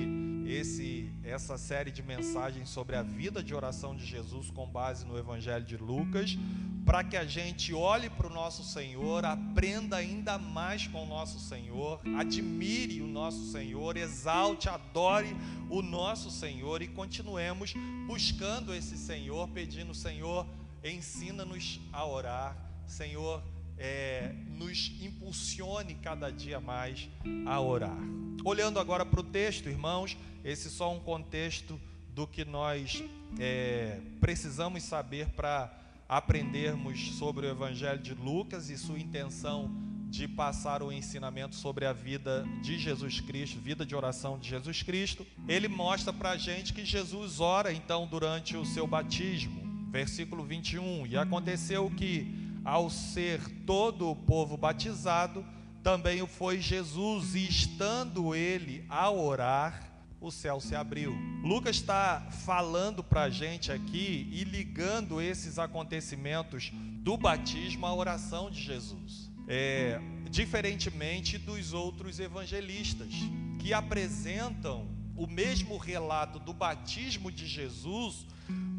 esse, 0.47 1.07
essa 1.23 1.55
série 1.55 1.91
de 1.91 2.01
mensagens 2.01 2.69
sobre 2.69 2.95
a 2.95 3.03
vida 3.03 3.43
de 3.43 3.53
oração 3.53 3.95
de 3.95 4.03
Jesus 4.03 4.49
com 4.49 4.65
base 4.65 5.05
no 5.05 5.15
Evangelho 5.15 5.63
de 5.63 5.77
Lucas, 5.77 6.35
para 6.83 7.03
que 7.03 7.15
a 7.15 7.23
gente 7.23 7.71
olhe 7.71 8.09
para 8.09 8.25
o 8.25 8.33
nosso 8.33 8.63
Senhor, 8.63 9.23
aprenda 9.25 9.97
ainda 9.97 10.39
mais 10.39 10.87
com 10.87 11.03
o 11.03 11.07
nosso 11.07 11.39
Senhor, 11.39 12.01
admire 12.17 12.99
o 12.99 13.07
nosso 13.07 13.51
Senhor, 13.51 13.95
exalte, 13.95 14.67
adore 14.67 15.37
o 15.69 15.83
nosso 15.83 16.31
Senhor 16.31 16.81
e 16.81 16.87
continuemos 16.87 17.75
buscando 18.07 18.73
esse 18.73 18.97
Senhor, 18.97 19.47
pedindo, 19.49 19.93
Senhor, 19.93 20.47
ensina-nos 20.83 21.79
a 21.93 22.03
orar, 22.07 22.57
Senhor, 22.87 23.43
é, 23.77 24.33
nos 24.55 24.91
impulsione 25.01 25.95
cada 25.95 26.31
dia 26.31 26.59
mais 26.59 27.09
a 27.45 27.59
orar. 27.59 27.97
Olhando 28.43 28.79
agora 28.79 29.05
para 29.05 29.19
o 29.19 29.23
texto, 29.23 29.69
irmãos, 29.69 30.17
esse 30.43 30.67
é 30.67 30.71
só 30.71 30.93
um 30.93 30.99
contexto 30.99 31.79
do 32.13 32.25
que 32.25 32.43
nós 32.45 33.03
é, 33.39 33.99
precisamos 34.19 34.83
saber 34.83 35.27
para 35.29 35.71
aprendermos 36.09 37.11
sobre 37.17 37.45
o 37.45 37.49
Evangelho 37.49 37.99
de 37.99 38.13
Lucas 38.13 38.69
e 38.69 38.77
sua 38.77 38.97
intenção 38.97 39.69
de 40.09 40.27
passar 40.27 40.81
o 40.81 40.91
ensinamento 40.91 41.55
sobre 41.55 41.85
a 41.85 41.91
vida 41.91 42.45
de 42.61 42.79
Jesus 42.79 43.19
Cristo, 43.19 43.59
vida 43.59 43.85
de 43.85 43.93
oração 43.93 44.39
de 44.39 44.49
Jesus 44.49 44.81
Cristo. 44.81 45.27
Ele 45.47 45.67
mostra 45.67 46.13
para 46.13 46.31
a 46.31 46.37
gente 46.37 46.73
que 46.73 46.85
Jesus 46.85 47.39
ora 47.39 47.73
então 47.73 48.07
durante 48.07 48.55
o 48.55 48.65
seu 48.65 48.87
batismo. 48.87 49.67
Versículo 49.91 50.43
21. 50.43 51.07
E 51.07 51.17
aconteceu 51.17 51.89
que 51.91 52.36
ao 52.67 52.89
ser 52.89 53.39
todo 53.65 54.09
o 54.09 54.15
povo 54.15 54.57
batizado, 54.57 55.45
também 55.81 56.21
o 56.21 56.27
foi 56.27 56.59
Jesus, 56.59 57.33
e 57.33 57.47
estando 57.47 58.35
ele 58.35 58.83
a 58.89 59.09
orar, 59.09 59.89
o 60.19 60.29
céu 60.29 60.59
se 60.59 60.75
abriu. 60.75 61.15
Lucas 61.45 61.77
está 61.77 62.27
falando 62.45 63.01
para 63.01 63.23
a 63.23 63.29
gente 63.29 63.71
aqui 63.71 64.27
e 64.33 64.43
ligando 64.43 65.21
esses 65.21 65.57
acontecimentos 65.57 66.69
do 66.73 67.15
batismo 67.15 67.85
à 67.85 67.95
oração 67.95 68.51
de 68.51 68.61
Jesus. 68.61 69.31
É, 69.47 70.01
diferentemente 70.29 71.37
dos 71.37 71.71
outros 71.71 72.19
evangelistas, 72.19 73.13
que 73.59 73.73
apresentam 73.73 74.89
o 75.15 75.25
mesmo 75.25 75.77
relato 75.77 76.37
do 76.37 76.51
batismo 76.51 77.31
de 77.31 77.47
Jesus 77.47 78.27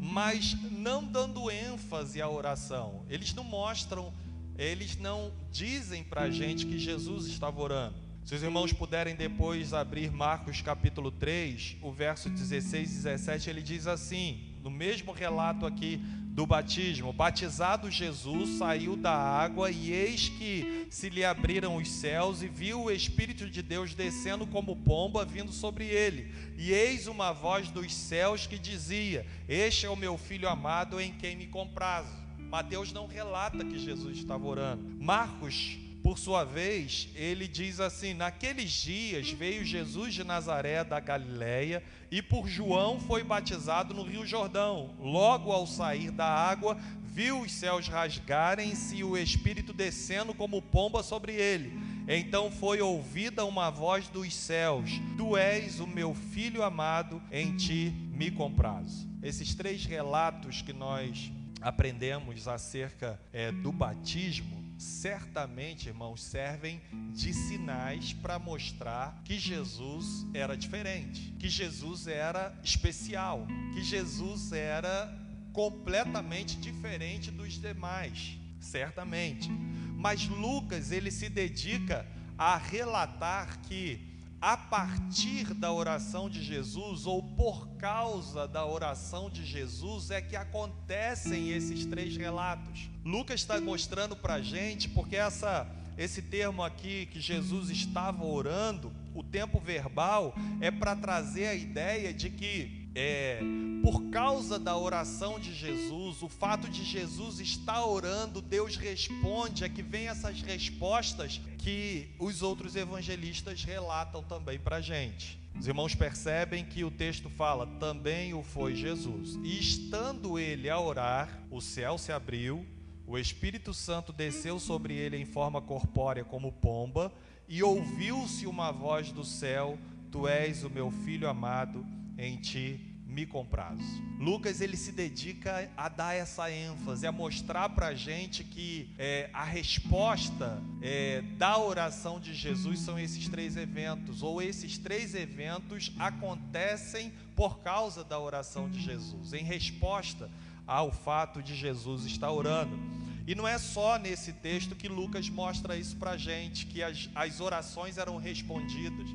mas 0.09 0.57
não 0.71 1.03
dando 1.03 1.51
ênfase 1.51 2.21
à 2.21 2.27
oração. 2.27 3.05
Eles 3.09 3.33
não 3.33 3.43
mostram, 3.43 4.11
eles 4.57 4.97
não 4.97 5.31
dizem 5.51 6.03
para 6.03 6.23
a 6.23 6.31
gente 6.31 6.65
que 6.65 6.79
Jesus 6.79 7.27
estava 7.27 7.61
orando. 7.61 7.95
Se 8.25 8.35
os 8.35 8.43
irmãos 8.43 8.73
puderem 8.73 9.15
depois 9.15 9.73
abrir 9.73 10.11
Marcos 10.11 10.61
capítulo 10.61 11.11
3, 11.11 11.77
o 11.81 11.91
verso 11.91 12.29
16 12.29 12.91
e 12.91 12.95
17, 12.95 13.49
ele 13.49 13.61
diz 13.61 13.87
assim, 13.87 14.39
no 14.63 14.69
mesmo 14.69 15.11
relato 15.11 15.65
aqui 15.65 16.01
do 16.39 16.45
batismo. 16.45 17.11
Batizado 17.11 17.91
Jesus 17.91 18.51
saiu 18.51 18.95
da 18.95 19.11
água 19.11 19.69
e 19.69 19.91
eis 19.91 20.29
que 20.29 20.87
se 20.89 21.09
lhe 21.09 21.25
abriram 21.25 21.75
os 21.75 21.89
céus 21.89 22.41
e 22.41 22.47
viu 22.47 22.83
o 22.83 22.91
Espírito 22.91 23.49
de 23.49 23.61
Deus 23.61 23.93
descendo 23.93 24.47
como 24.47 24.77
pomba 24.77 25.25
vindo 25.25 25.51
sobre 25.51 25.87
ele. 25.87 26.33
E 26.57 26.71
eis 26.71 27.07
uma 27.07 27.33
voz 27.33 27.69
dos 27.69 27.93
céus 27.93 28.47
que 28.47 28.57
dizia: 28.57 29.25
Este 29.49 29.85
é 29.85 29.89
o 29.89 29.97
meu 29.97 30.17
filho 30.17 30.47
amado 30.47 30.97
em 31.01 31.11
quem 31.11 31.35
me 31.35 31.45
comprazo. 31.45 32.17
Mateus 32.37 32.93
não 32.93 33.05
relata 33.05 33.65
que 33.65 33.77
Jesus 33.77 34.17
estava 34.17 34.47
orando. 34.47 34.81
Marcos 34.97 35.77
por 36.01 36.17
sua 36.17 36.43
vez, 36.43 37.09
ele 37.13 37.47
diz 37.47 37.79
assim: 37.79 38.13
Naqueles 38.13 38.71
dias 38.71 39.29
veio 39.31 39.65
Jesus 39.65 40.13
de 40.13 40.23
Nazaré 40.23 40.83
da 40.83 40.99
Galiléia 40.99 41.83
e 42.09 42.21
por 42.21 42.47
João 42.47 42.99
foi 42.99 43.23
batizado 43.23 43.93
no 43.93 44.03
Rio 44.03 44.25
Jordão. 44.25 44.95
Logo 44.99 45.51
ao 45.51 45.67
sair 45.67 46.09
da 46.11 46.25
água, 46.25 46.77
viu 47.03 47.41
os 47.41 47.51
céus 47.51 47.87
rasgarem-se 47.87 48.97
e 48.97 49.03
o 49.03 49.17
Espírito 49.17 49.73
descendo 49.73 50.33
como 50.33 50.61
pomba 50.61 51.03
sobre 51.03 51.33
ele. 51.33 51.77
Então 52.07 52.49
foi 52.49 52.81
ouvida 52.81 53.45
uma 53.45 53.69
voz 53.69 54.07
dos 54.07 54.33
céus: 54.33 54.89
Tu 55.17 55.35
és 55.35 55.79
o 55.79 55.87
meu 55.87 56.13
filho 56.13 56.63
amado, 56.63 57.21
em 57.31 57.55
ti 57.57 57.93
me 58.13 58.31
comprazo. 58.31 59.07
Esses 59.21 59.53
três 59.53 59.85
relatos 59.85 60.61
que 60.61 60.71
nós 60.71 61.29
aprendemos 61.61 62.47
acerca 62.47 63.19
é, 63.33 63.51
do 63.51 63.71
batismo 63.71 64.58
certamente, 64.79 65.89
irmãos, 65.89 66.23
servem 66.23 66.81
de 67.13 67.33
sinais 67.33 68.13
para 68.13 68.39
mostrar 68.39 69.21
que 69.25 69.37
Jesus 69.37 70.25
era 70.33 70.55
diferente, 70.55 71.33
que 71.37 71.49
Jesus 71.49 72.07
era 72.07 72.57
especial, 72.63 73.45
que 73.73 73.83
Jesus 73.83 74.53
era 74.53 75.13
completamente 75.51 76.55
diferente 76.55 77.29
dos 77.29 77.59
demais, 77.59 78.39
certamente. 78.57 79.49
Mas 79.97 80.25
Lucas, 80.27 80.93
ele 80.93 81.11
se 81.11 81.27
dedica 81.27 82.07
a 82.37 82.55
relatar 82.55 83.59
que 83.63 83.99
a 84.41 84.55
partir 84.55 85.53
da 85.53 85.71
oração 85.71 86.29
de 86.29 86.41
Jesus 86.41 87.05
ou 87.05 87.21
por 87.21 87.67
causa 87.77 88.47
da 88.47 88.65
oração 88.65 89.29
de 89.29 89.45
Jesus 89.45 90.11
é 90.11 90.21
que 90.21 90.35
acontecem 90.35 91.49
esses 91.49 91.85
três 91.85 92.15
relatos. 92.15 92.89
Lucas 93.03 93.41
está 93.41 93.59
mostrando 93.59 94.15
para 94.15 94.35
a 94.35 94.41
gente, 94.41 94.87
porque 94.87 95.17
essa, 95.17 95.67
esse 95.97 96.21
termo 96.21 96.63
aqui 96.63 97.07
que 97.07 97.19
Jesus 97.19 97.69
estava 97.69 98.23
orando, 98.23 98.93
o 99.13 99.23
tempo 99.23 99.59
verbal, 99.59 100.33
é 100.61 100.71
para 100.71 100.95
trazer 100.95 101.47
a 101.47 101.55
ideia 101.55 102.13
de 102.13 102.29
que 102.29 102.78
é, 102.95 103.39
por 103.83 104.09
causa 104.09 104.57
da 104.57 104.77
oração 104.77 105.39
de 105.39 105.53
Jesus, 105.53 106.21
o 106.21 106.29
fato 106.29 106.67
de 106.69 106.83
Jesus 106.83 107.39
estar 107.39 107.85
orando, 107.85 108.41
Deus 108.41 108.75
responde, 108.75 109.63
é 109.63 109.69
que 109.69 109.81
vem 109.81 110.07
essas 110.07 110.41
respostas 110.41 111.39
que 111.57 112.09
os 112.19 112.41
outros 112.41 112.75
evangelistas 112.75 113.63
relatam 113.63 114.23
também 114.23 114.59
para 114.59 114.77
a 114.77 114.81
gente. 114.81 115.39
Os 115.57 115.67
irmãos 115.67 115.93
percebem 115.93 116.63
que 116.63 116.83
o 116.83 116.91
texto 116.91 117.29
fala: 117.29 117.67
também 117.79 118.33
o 118.33 118.43
foi 118.43 118.75
Jesus. 118.75 119.37
E 119.43 119.59
estando 119.59 120.39
ele 120.39 120.69
a 120.69 120.79
orar, 120.79 121.43
o 121.51 121.59
céu 121.59 121.97
se 121.97 122.11
abriu, 122.11 122.65
o 123.05 123.17
Espírito 123.17 123.73
Santo 123.73 124.13
desceu 124.13 124.59
sobre 124.59 124.93
ele 124.93 125.17
em 125.17 125.25
forma 125.25 125.61
corpórea 125.61 126.23
como 126.23 126.51
pomba, 126.51 127.11
e 127.47 127.61
ouviu-se 127.63 128.45
uma 128.45 128.71
voz 128.71 129.11
do 129.11 129.23
céu: 129.23 129.77
Tu 130.11 130.27
és 130.27 130.63
o 130.63 130.69
meu 130.69 130.91
filho 130.91 131.27
amado 131.27 131.85
em 132.19 132.37
ti 132.37 132.79
me 133.09 133.25
comprazo. 133.25 133.83
Lucas 134.19 134.61
ele 134.61 134.77
se 134.77 134.91
dedica 134.91 135.69
a 135.75 135.89
dar 135.89 136.13
essa 136.13 136.51
ênfase, 136.51 137.07
a 137.07 137.11
mostrar 137.11 137.69
para 137.69 137.87
a 137.87 137.95
gente 137.95 138.43
que 138.43 138.93
é, 138.99 139.29
a 139.33 139.43
resposta 139.43 140.61
é, 140.81 141.21
da 141.37 141.57
oração 141.57 142.19
de 142.19 142.35
Jesus 142.35 142.79
são 142.81 142.99
esses 142.99 143.27
três 143.27 143.57
eventos, 143.57 144.21
ou 144.21 144.41
esses 144.41 144.77
três 144.77 145.15
eventos 145.15 145.91
acontecem 145.97 147.11
por 147.35 147.59
causa 147.59 148.03
da 148.03 148.19
oração 148.19 148.69
de 148.69 148.79
Jesus, 148.79 149.33
em 149.33 149.43
resposta 149.43 150.29
ao 150.67 150.91
fato 150.91 151.41
de 151.41 151.55
Jesus 151.55 152.05
estar 152.05 152.31
orando. 152.31 152.77
E 153.25 153.33
não 153.33 153.47
é 153.47 153.57
só 153.57 153.97
nesse 153.97 154.33
texto 154.33 154.75
que 154.75 154.87
Lucas 154.87 155.29
mostra 155.29 155.75
isso 155.75 155.95
para 155.97 156.11
a 156.11 156.17
gente, 156.17 156.65
que 156.67 156.83
as, 156.83 157.09
as 157.15 157.39
orações 157.39 157.97
eram 157.97 158.17
respondidas. 158.17 159.09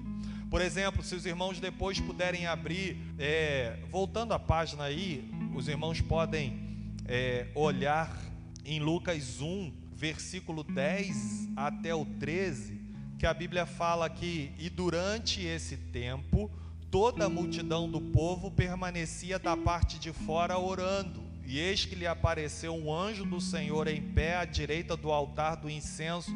Por 0.55 0.63
exemplo, 0.63 1.03
se 1.03 1.17
os 1.17 1.27
irmãos 1.27 1.59
depois 1.59 1.99
puderem 1.99 2.47
abrir, 2.47 2.97
é, 3.19 3.77
voltando 3.91 4.35
a 4.35 4.39
página 4.39 4.85
aí, 4.85 5.29
os 5.53 5.67
irmãos 5.67 6.01
podem 6.01 6.95
é, 7.07 7.49
olhar 7.57 8.17
em 8.65 8.79
Lucas 8.79 9.41
1, 9.41 9.73
versículo 9.97 10.63
10 10.63 11.49
até 11.57 11.93
o 11.93 12.05
13, 12.05 12.81
que 13.19 13.27
a 13.27 13.35
Bíblia 13.35 13.67
fala 13.67 14.09
que, 14.09 14.53
e 14.57 14.71
durante 14.71 15.45
esse 15.45 15.77
tempo, 15.77 16.49
toda 16.89 17.27
a 17.27 17.29
multidão 17.29 17.91
do 17.91 18.01
povo 18.01 18.49
permanecia 18.49 19.41
da 19.41 19.57
parte 19.57 19.99
de 19.99 20.13
fora 20.13 20.57
orando. 20.57 21.21
E 21.45 21.59
eis 21.59 21.85
que 21.85 21.97
lhe 21.97 22.07
apareceu 22.07 22.77
um 22.77 22.95
anjo 22.95 23.25
do 23.25 23.41
Senhor 23.41 23.89
em 23.89 24.01
pé 24.01 24.37
à 24.37 24.45
direita 24.45 24.97
do 24.97 25.11
altar 25.11 25.57
do 25.57 25.69
incenso, 25.69 26.33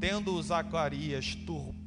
tendo 0.00 0.42
Zacarias 0.42 1.34
tur... 1.34 1.77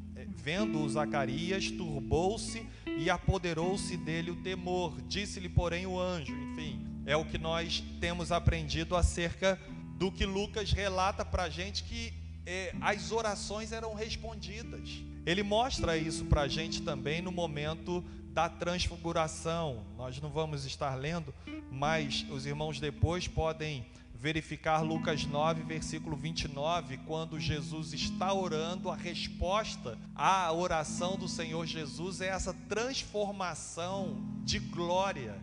Eh, 0.42 0.52
vendo 0.52 0.82
o 0.82 0.90
Zacarias, 0.90 1.70
turbou-se 1.70 2.66
e 2.86 3.10
apoderou-se 3.10 3.96
dele 3.98 4.32
o 4.32 4.36
temor. 4.38 5.00
Disse-lhe, 5.08 5.50
porém, 5.50 5.86
o 5.86 6.00
anjo. 6.00 6.34
Enfim, 6.34 6.84
é 7.06 7.16
o 7.16 7.26
que 7.26 7.38
nós 7.38 7.84
temos 8.00 8.32
aprendido 8.32 8.96
acerca 8.96 9.60
do 9.98 10.12
que 10.12 10.26
Lucas 10.26 10.72
relata 10.72 11.24
para 11.24 11.44
a 11.44 11.50
gente 11.50 11.84
que 11.84 12.14
é, 12.46 12.74
as 12.82 13.12
orações 13.12 13.72
eram 13.72 13.94
respondidas. 13.94 14.90
Ele 15.26 15.44
mostra 15.44 15.96
isso 15.96 16.26
para 16.26 16.42
a 16.42 16.48
gente 16.48 16.82
também 16.82 17.22
no 17.22 17.32
momento 17.32 18.04
da 18.34 18.50
transfiguração. 18.50 19.86
Nós 19.96 20.20
não 20.20 20.32
vamos 20.32 20.66
estar 20.66 20.96
lendo, 20.96 21.34
mas 21.72 22.26
os 22.32 22.46
irmãos 22.46 22.80
depois 22.80 23.28
podem 23.28 23.86
verificar 24.22 24.82
Lucas 24.84 25.26
9, 25.26 25.64
versículo 25.64 26.16
29, 26.16 27.00
quando 27.08 27.40
Jesus 27.40 27.92
está 27.92 28.32
orando, 28.32 28.92
a 28.92 28.96
resposta 28.96 29.98
à 30.14 30.54
oração 30.54 31.18
do 31.18 31.28
Senhor 31.28 31.66
Jesus 31.66 32.22
é 32.22 32.28
essa 32.28 32.54
transformação 32.70 34.24
de 34.46 34.60
glória 34.60 35.40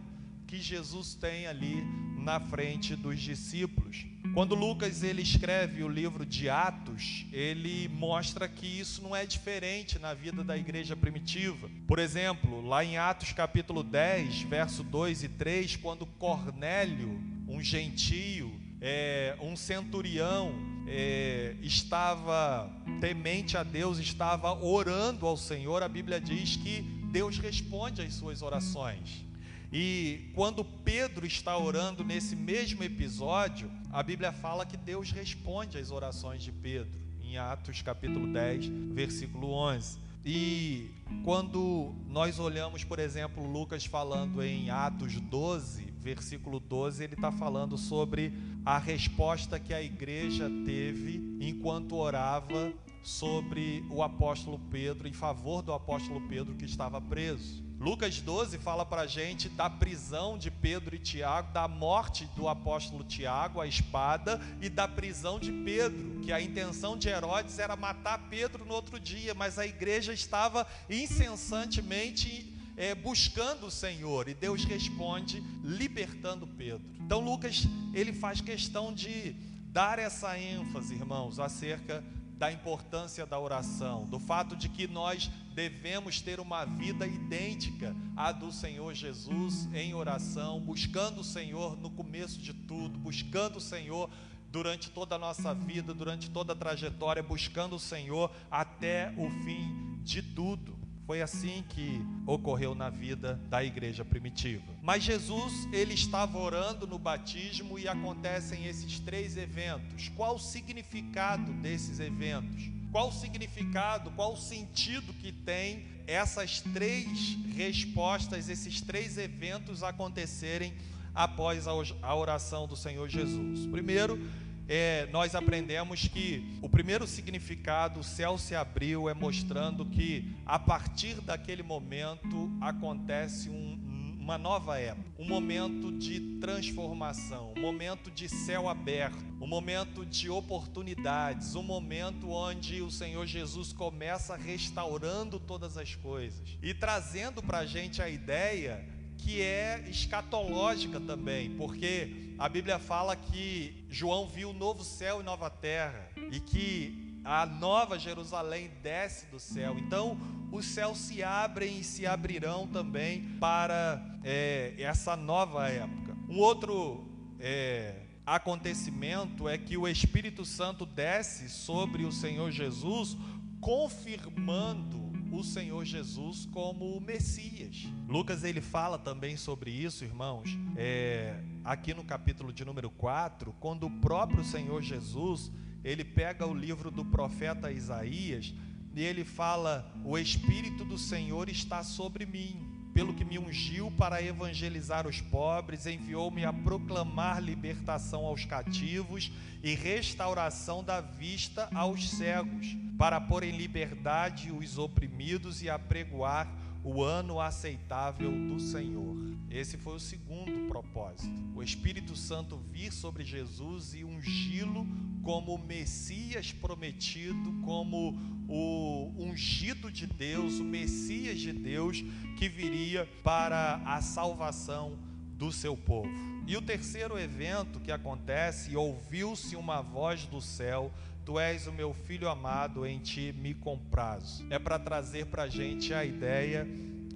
que 0.47 0.59
Jesus 0.59 1.13
tem 1.17 1.49
ali 1.49 1.85
na 2.19 2.39
frente 2.39 2.95
dos 2.95 3.19
discípulos. 3.19 4.07
Quando 4.33 4.55
Lucas 4.55 5.03
ele 5.03 5.23
escreve 5.23 5.83
o 5.83 5.89
livro 5.89 6.25
de 6.25 6.49
Atos, 6.49 7.27
ele 7.33 7.89
mostra 7.89 8.47
que 8.47 8.65
isso 8.65 9.03
não 9.03 9.17
é 9.17 9.27
diferente 9.27 9.99
na 9.99 10.15
vida 10.15 10.45
da 10.45 10.57
igreja 10.57 10.95
primitiva. 10.95 11.69
Por 11.89 11.99
exemplo, 11.99 12.65
lá 12.65 12.85
em 12.85 12.97
Atos 12.97 13.33
capítulo 13.33 13.83
10, 13.83 14.43
verso 14.43 14.85
2 14.85 15.25
e 15.25 15.29
3, 15.31 15.75
quando 15.77 16.07
Cornélio, 16.07 17.21
um 17.49 17.61
gentio, 17.61 18.68
é, 18.81 19.37
um 19.41 19.57
centurião, 19.57 20.55
é, 20.87 21.57
estava 21.61 22.71
temente 23.01 23.57
a 23.57 23.63
Deus, 23.63 23.99
estava 23.99 24.53
orando 24.65 25.27
ao 25.27 25.37
Senhor, 25.37 25.83
a 25.83 25.89
Bíblia 25.89 26.21
diz 26.21 26.57
que 26.57 26.83
Deus 27.11 27.39
responde 27.39 28.03
às 28.03 28.15
suas 28.15 28.43
orações. 28.43 29.25
E 29.73 30.31
quando 30.35 30.65
Pedro 30.65 31.27
está 31.27 31.57
orando 31.59 32.03
nesse 32.03 32.35
mesmo 32.35 32.83
episódio, 32.83 33.71
a 33.93 34.03
Bíblia 34.03 34.33
fala 34.33 34.65
que 34.65 34.77
Deus 34.77 35.11
responde 35.11 35.77
às 35.77 35.91
orações 35.91 36.43
de 36.43 36.51
Pedro, 36.51 36.99
em 37.21 37.37
Atos 37.37 37.83
capítulo 37.83 38.27
10, 38.33 38.67
versículo 38.95 39.51
11. 39.53 39.99
E 40.25 40.91
quando 41.25 41.95
nós 42.07 42.39
olhamos, 42.39 42.83
por 42.83 42.99
exemplo, 42.99 43.51
Lucas 43.51 43.85
falando 43.85 44.43
em 44.43 44.71
Atos 44.71 45.21
12, 45.21 45.85
versículo 45.99 46.61
12, 46.61 47.05
ele 47.05 47.15
está 47.15 47.31
falando 47.31 47.77
sobre 47.77 48.33
a 48.65 48.79
resposta 48.79 49.59
que 49.59 49.73
a 49.73 49.83
igreja 49.83 50.51
teve 50.65 51.39
enquanto 51.41 51.97
orava 51.97 52.73
sobre 53.03 53.85
o 53.91 54.03
apóstolo 54.03 54.59
Pedro, 54.71 55.09
em 55.09 55.13
favor 55.13 55.63
do 55.63 55.73
apóstolo 55.73 56.21
Pedro 56.29 56.55
que 56.55 56.65
estava 56.65 57.01
preso. 57.01 57.67
Lucas 57.81 58.21
12 58.21 58.59
fala 58.59 58.85
para 58.85 59.03
a 59.03 59.07
gente 59.07 59.49
da 59.49 59.71
prisão 59.71 60.37
de 60.37 60.51
Pedro 60.51 60.97
e 60.97 60.99
Tiago, 60.99 61.53
da 61.53 61.69
morte 61.69 62.29
do 62.35 62.49
apóstolo 62.49 63.05
Tiago, 63.05 63.61
a 63.61 63.69
espada, 63.69 64.41
e 64.61 64.69
da 64.69 64.89
prisão 64.89 65.39
de 65.39 65.53
Pedro, 65.53 66.21
que 66.21 66.33
a 66.33 66.41
intenção 66.41 66.99
de 66.99 67.09
Herodes 67.09 67.61
era 67.61 67.77
matar 67.77 68.29
Pedro 68.29 68.65
no 68.65 68.75
outro 68.75 68.99
dia, 68.99 69.33
mas 69.33 69.61
a 69.61 69.67
igreja 69.67 70.13
estava 70.13 70.67
incessantemente 70.91 72.53
é, 72.79 72.95
buscando 72.95 73.67
o 73.67 73.71
Senhor, 73.73 74.29
e 74.29 74.35
Deus 74.35 74.63
responde 74.63 75.43
libertando 75.65 76.47
Pedro. 76.47 76.81
Então 77.01 77.19
Lucas 77.19 77.67
ele 77.93 78.13
faz 78.13 78.41
questão 78.41 78.95
de 78.95 79.35
dar 79.73 79.99
essa 79.99 80.39
ênfase, 80.39 80.95
irmãos, 80.95 81.41
acerca 81.41 82.05
da 82.39 82.53
importância 82.53 83.27
da 83.27 83.37
oração, 83.37 84.05
do 84.05 84.21
fato 84.21 84.55
de 84.55 84.69
que 84.69 84.87
nós 84.87 85.29
devemos 85.57 86.21
ter 86.21 86.39
uma 86.39 86.65
vida 86.65 87.05
idêntica 87.05 87.97
à 88.17 88.31
do 88.31 88.53
Senhor 88.53 88.95
Jesus 88.95 89.69
em 89.75 89.93
oração, 89.93 90.61
buscando 90.61 91.23
o 91.23 91.25
Senhor 91.25 91.77
no 91.77 91.91
começo 91.91 92.39
de 92.39 92.55
tudo, 92.55 92.97
buscando 92.97 93.57
o 93.57 93.61
Senhor 93.61 94.09
durante 94.53 94.89
toda 94.89 95.17
a 95.17 95.19
nossa 95.19 95.53
vida, 95.53 95.93
durante 95.93 96.31
toda 96.31 96.53
a 96.53 96.57
trajetória, 96.57 97.25
buscando 97.25 97.75
o 97.75 97.81
Senhor 97.81 98.31
até 98.49 99.13
o 99.17 99.29
fim 99.43 99.99
de 100.05 100.23
tudo. 100.23 100.78
Foi 101.09 101.23
assim 101.23 101.65
que 101.71 102.03
ocorreu 102.27 102.75
na 102.75 102.91
vida 102.91 103.41
da 103.49 103.65
igreja 103.65 104.05
primitiva. 104.05 104.63
Mas 104.83 105.03
Jesus, 105.03 105.67
ele 105.73 105.95
estava 105.95 106.37
orando 106.37 106.87
no 106.87 106.99
batismo 106.99 107.79
e 107.79 107.89
acontecem 107.89 108.67
esses 108.67 109.01
três 109.01 109.35
eventos. 109.35 110.11
Qual 110.11 110.35
o 110.35 110.39
significado 110.39 111.51
desses 111.63 111.99
eventos? 111.99 112.71
Qual 112.93 113.09
o 113.09 113.13
significado, 113.13 114.11
qual 114.11 114.35
o 114.35 114.37
sentido 114.37 115.15
que 115.15 115.33
tem 115.33 115.87
essas 116.07 116.61
três 116.61 117.39
respostas, 117.57 118.51
esses 118.51 118.83
três 118.83 119.17
eventos 119.17 119.83
acontecerem 119.83 120.75
após 121.15 121.67
a 121.67 122.15
oração 122.15 122.67
do 122.67 122.77
Senhor 122.77 123.09
Jesus? 123.09 123.65
Primeiro, 123.65 124.21
é, 124.69 125.09
nós 125.11 125.35
aprendemos 125.35 126.07
que 126.07 126.59
o 126.61 126.69
primeiro 126.69 127.07
significado, 127.07 128.01
o 128.01 128.05
céu 128.05 128.37
se 128.37 128.55
abriu, 128.55 129.09
é 129.09 129.15
mostrando 129.15 129.87
que 129.87 130.37
a 130.45 130.59
partir 130.59 131.15
daquele 131.23 131.63
momento 131.63 132.53
acontece 132.61 133.49
um, 133.49 133.79
uma 134.21 134.37
nova 134.37 134.79
época, 134.79 135.09
um 135.19 135.27
momento 135.27 135.91
de 135.91 136.39
transformação, 136.39 137.55
um 137.57 137.63
momento 137.63 138.11
de 138.11 138.29
céu 138.29 138.69
aberto, 138.69 139.25
um 139.41 139.47
momento 139.47 140.05
de 140.05 140.29
oportunidades, 140.29 141.55
um 141.55 141.63
momento 141.63 142.29
onde 142.29 142.83
o 142.83 142.91
Senhor 142.91 143.25
Jesus 143.27 143.73
começa 143.73 144.37
restaurando 144.37 145.41
todas 145.41 145.79
as 145.79 145.95
coisas 145.95 146.59
e 146.63 146.75
trazendo 146.75 147.43
para 147.43 147.61
a 147.61 147.67
gente 147.67 148.03
a 148.03 148.09
ideia 148.11 148.87
que 149.19 149.43
é 149.43 149.85
escatológica 149.89 150.99
também, 151.01 151.51
porque 151.51 152.33
a 152.39 152.49
Bíblia 152.49 152.79
fala 152.79 153.15
que 153.15 153.85
João 153.91 154.29
viu 154.29 154.53
novo 154.53 154.85
céu 154.85 155.21
e 155.21 155.25
nova 155.25 155.51
terra 155.51 156.09
e 156.31 156.41
que 156.41 157.21
a 157.25 157.45
nova 157.45 157.99
Jerusalém 157.99 158.71
desce 158.83 159.27
do 159.27 159.39
céu. 159.39 159.77
Então, 159.79 160.19
os 160.51 160.65
céus 160.65 160.99
se 160.99 161.23
abrem 161.23 161.81
e 161.81 161.85
se 161.85 162.07
abrirão 162.07 162.67
também 162.67 163.37
para 163.39 164.03
é, 164.25 164.75
essa 164.79 165.15
nova 165.15 165.69
época. 165.69 166.17
Um 166.29 166.39
outro 166.39 167.07
é, 167.39 167.95
acontecimento 168.25 169.49
é 169.49 169.59
que 169.59 169.77
o 169.77 169.87
Espírito 169.87 170.45
Santo 170.45 170.87
desce 170.87 171.49
sobre 171.49 172.05
o 172.05 172.13
Senhor 172.13 172.51
Jesus, 172.51 173.17
confirmando 173.61 174.98
o 175.31 175.43
Senhor 175.43 175.85
Jesus 175.85 176.47
como 176.47 176.97
o 176.97 177.01
Messias. 177.01 177.87
Lucas 178.09 178.45
ele 178.45 178.61
fala 178.61 178.99
também 178.99 179.37
sobre 179.37 179.71
isso, 179.71 180.05
irmãos, 180.05 180.51
é, 180.77 181.41
aqui 181.65 181.95
no 181.95 182.05
capítulo 182.05 182.53
de 182.53 182.65
número 182.65 182.91
4, 182.91 183.53
quando 183.61 183.87
o 183.87 184.01
próprio 184.01 184.45
Senhor 184.45 184.83
Jesus 184.83 185.51
ele 185.85 186.05
pega 186.05 186.47
o 186.47 186.55
livro 186.55 186.91
do 186.91 187.05
profeta 187.05 187.71
Isaías 187.71 188.55
e 188.95 189.03
ele 189.03 189.25
fala: 189.25 189.93
O 190.05 190.19
Espírito 190.19 190.85
do 190.85 190.99
Senhor 190.99 191.49
está 191.49 191.83
sobre 191.83 192.27
mim 192.27 192.68
pelo 192.99 193.15
que 193.15 193.25
me 193.25 193.39
ungiu 193.39 193.93
para 193.93 194.21
evangelizar 194.21 195.07
os 195.07 195.21
pobres, 195.21 195.87
enviou-me 195.87 196.45
a 196.45 196.53
proclamar 196.53 197.41
libertação 197.41 198.27
aos 198.27 198.45
cativos 198.45 199.31
e 199.63 199.73
restauração 199.73 200.83
da 200.83 201.01
vista 201.01 201.69
aos 201.73 202.11
cegos, 202.11 202.77
para 202.99 203.21
pôr 203.21 203.45
em 203.45 203.57
liberdade 203.57 204.51
os 204.51 204.79
oprimidos 204.79 205.63
e 205.63 205.71
apregoar 205.71 206.49
o 206.83 207.03
ano 207.03 207.41
aceitável 207.41 208.31
do 208.31 208.61
Senhor. 208.61 209.17
Esse 209.51 209.77
foi 209.77 209.97
o 209.97 210.01
segundo 210.01 210.69
propósito. 210.69 211.35
O 211.55 211.63
Espírito 211.63 212.15
Santo 212.17 212.57
vir 212.71 212.93
sobre 212.93 213.25
Jesus 213.25 213.95
e 213.95 214.05
ungí-lo 214.05 214.87
como 215.23 215.55
o 215.55 215.59
Messias 215.59 216.53
prometido, 216.53 217.61
como 217.65 218.17
o 218.49 219.13
ungido 219.19 219.91
de 219.91 220.07
Deus, 220.07 220.59
o 220.59 220.65
Messias 220.65 221.39
de 221.39 221.53
Deus 221.53 222.03
que 222.39 222.49
viria 222.49 223.07
para 223.23 223.83
a 223.85 224.01
salvação 224.01 224.99
do 225.37 225.53
seu 225.53 225.77
povo. 225.77 226.38
E 226.49 226.57
o 226.57 226.63
terceiro 226.63 227.19
evento 227.19 227.79
que 227.79 227.93
acontece, 227.93 228.75
ouviu-se 228.75 229.55
uma 229.55 229.83
voz 229.83 230.25
do 230.25 230.41
céu 230.41 230.91
Tu 231.29 231.39
és 231.39 231.67
o 231.67 231.73
meu 231.73 231.93
filho 231.93 232.27
amado, 232.27 232.87
em 232.87 232.99
ti 233.01 233.35
me 233.39 233.53
comprazo. 233.53 234.47
É 234.49 234.59
para 234.59 234.79
trazer 234.79 235.27
para 235.27 235.43
a 235.43 235.49
gente 235.49 235.93
a 235.93 236.03
ideia 236.03 236.67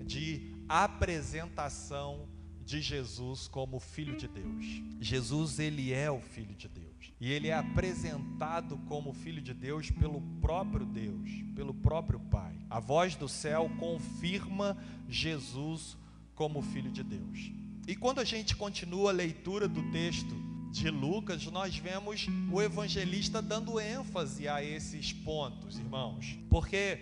de 0.04 0.52
apresentação 0.68 2.28
de 2.62 2.82
Jesus 2.82 3.48
como 3.48 3.80
filho 3.80 4.14
de 4.14 4.28
Deus. 4.28 4.82
Jesus 5.00 5.58
ele 5.58 5.94
é 5.94 6.10
o 6.10 6.20
filho 6.20 6.54
de 6.54 6.68
Deus. 6.68 7.14
E 7.18 7.32
ele 7.32 7.48
é 7.48 7.54
apresentado 7.54 8.76
como 8.86 9.14
filho 9.14 9.40
de 9.40 9.54
Deus 9.54 9.90
pelo 9.90 10.20
próprio 10.42 10.84
Deus, 10.84 11.30
pelo 11.54 11.72
próprio 11.72 12.20
Pai. 12.20 12.54
A 12.68 12.78
voz 12.78 13.16
do 13.16 13.30
céu 13.30 13.70
confirma 13.78 14.76
Jesus 15.08 15.96
como 16.34 16.60
filho 16.60 16.92
de 16.92 17.02
Deus. 17.02 17.61
E 17.86 17.96
quando 17.96 18.20
a 18.20 18.24
gente 18.24 18.54
continua 18.54 19.10
a 19.10 19.12
leitura 19.12 19.66
do 19.66 19.82
texto 19.90 20.34
de 20.70 20.88
Lucas, 20.88 21.44
nós 21.46 21.76
vemos 21.76 22.26
o 22.50 22.62
evangelista 22.62 23.42
dando 23.42 23.80
ênfase 23.80 24.48
a 24.48 24.62
esses 24.62 25.12
pontos, 25.12 25.78
irmãos, 25.78 26.38
porque 26.48 27.00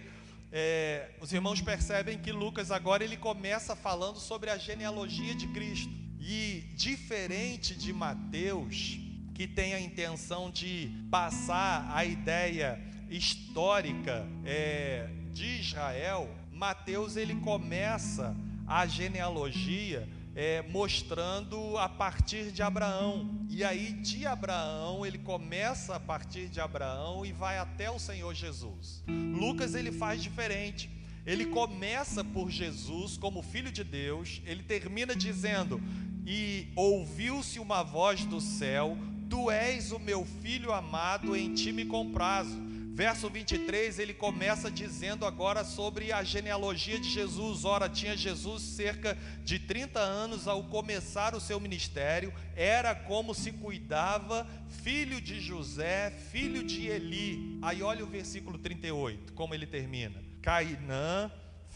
é, 0.50 1.10
os 1.20 1.32
irmãos 1.32 1.60
percebem 1.60 2.18
que 2.18 2.32
Lucas 2.32 2.70
agora 2.70 3.04
ele 3.04 3.16
começa 3.16 3.76
falando 3.76 4.18
sobre 4.18 4.50
a 4.50 4.58
genealogia 4.58 5.34
de 5.34 5.46
Cristo. 5.48 5.92
E 6.18 6.64
diferente 6.74 7.74
de 7.74 7.92
Mateus, 7.92 8.98
que 9.34 9.46
tem 9.46 9.74
a 9.74 9.80
intenção 9.80 10.50
de 10.50 10.90
passar 11.10 11.90
a 11.94 12.04
ideia 12.04 12.80
histórica 13.08 14.26
é, 14.44 15.08
de 15.32 15.60
Israel, 15.60 16.28
Mateus 16.52 17.16
ele 17.16 17.36
começa 17.36 18.36
a 18.66 18.86
genealogia 18.86 20.06
é, 20.34 20.62
mostrando 20.62 21.76
a 21.76 21.88
partir 21.88 22.52
de 22.52 22.62
Abraão. 22.62 23.46
E 23.48 23.64
aí, 23.64 23.92
de 23.92 24.26
Abraão, 24.26 25.04
ele 25.04 25.18
começa 25.18 25.96
a 25.96 26.00
partir 26.00 26.48
de 26.48 26.60
Abraão 26.60 27.26
e 27.26 27.32
vai 27.32 27.58
até 27.58 27.90
o 27.90 27.98
Senhor 27.98 28.34
Jesus. 28.34 29.02
Lucas 29.08 29.74
ele 29.74 29.92
faz 29.92 30.22
diferente. 30.22 30.90
Ele 31.26 31.46
começa 31.46 32.24
por 32.24 32.50
Jesus 32.50 33.16
como 33.16 33.42
filho 33.42 33.70
de 33.70 33.84
Deus, 33.84 34.40
ele 34.46 34.62
termina 34.62 35.14
dizendo: 35.14 35.80
E 36.26 36.68
ouviu-se 36.74 37.58
uma 37.58 37.82
voz 37.82 38.24
do 38.24 38.40
céu: 38.40 38.96
Tu 39.28 39.50
és 39.50 39.92
o 39.92 39.98
meu 39.98 40.24
filho 40.24 40.72
amado, 40.72 41.36
em 41.36 41.52
ti 41.54 41.72
me 41.72 41.84
comprazo. 41.84 42.69
Verso 42.92 43.30
23, 43.30 43.98
ele 43.98 44.12
começa 44.12 44.70
dizendo 44.70 45.24
agora 45.24 45.64
sobre 45.64 46.12
a 46.12 46.22
genealogia 46.22 46.98
de 46.98 47.08
Jesus. 47.08 47.64
Ora, 47.64 47.88
tinha 47.88 48.16
Jesus 48.16 48.62
cerca 48.62 49.16
de 49.44 49.58
30 49.60 50.00
anos 50.00 50.48
ao 50.48 50.64
começar 50.64 51.34
o 51.34 51.40
seu 51.40 51.60
ministério, 51.60 52.32
era 52.56 52.94
como 52.94 53.34
se 53.34 53.52
cuidava, 53.52 54.46
filho 54.82 55.20
de 55.20 55.40
José, 55.40 56.10
filho 56.30 56.64
de 56.64 56.88
Eli. 56.88 57.58
Aí 57.62 57.80
olha 57.82 58.04
o 58.04 58.08
versículo 58.08 58.58
38, 58.58 59.32
como 59.34 59.54
ele 59.54 59.66
termina: 59.66 60.22
Cainã, 60.42 61.30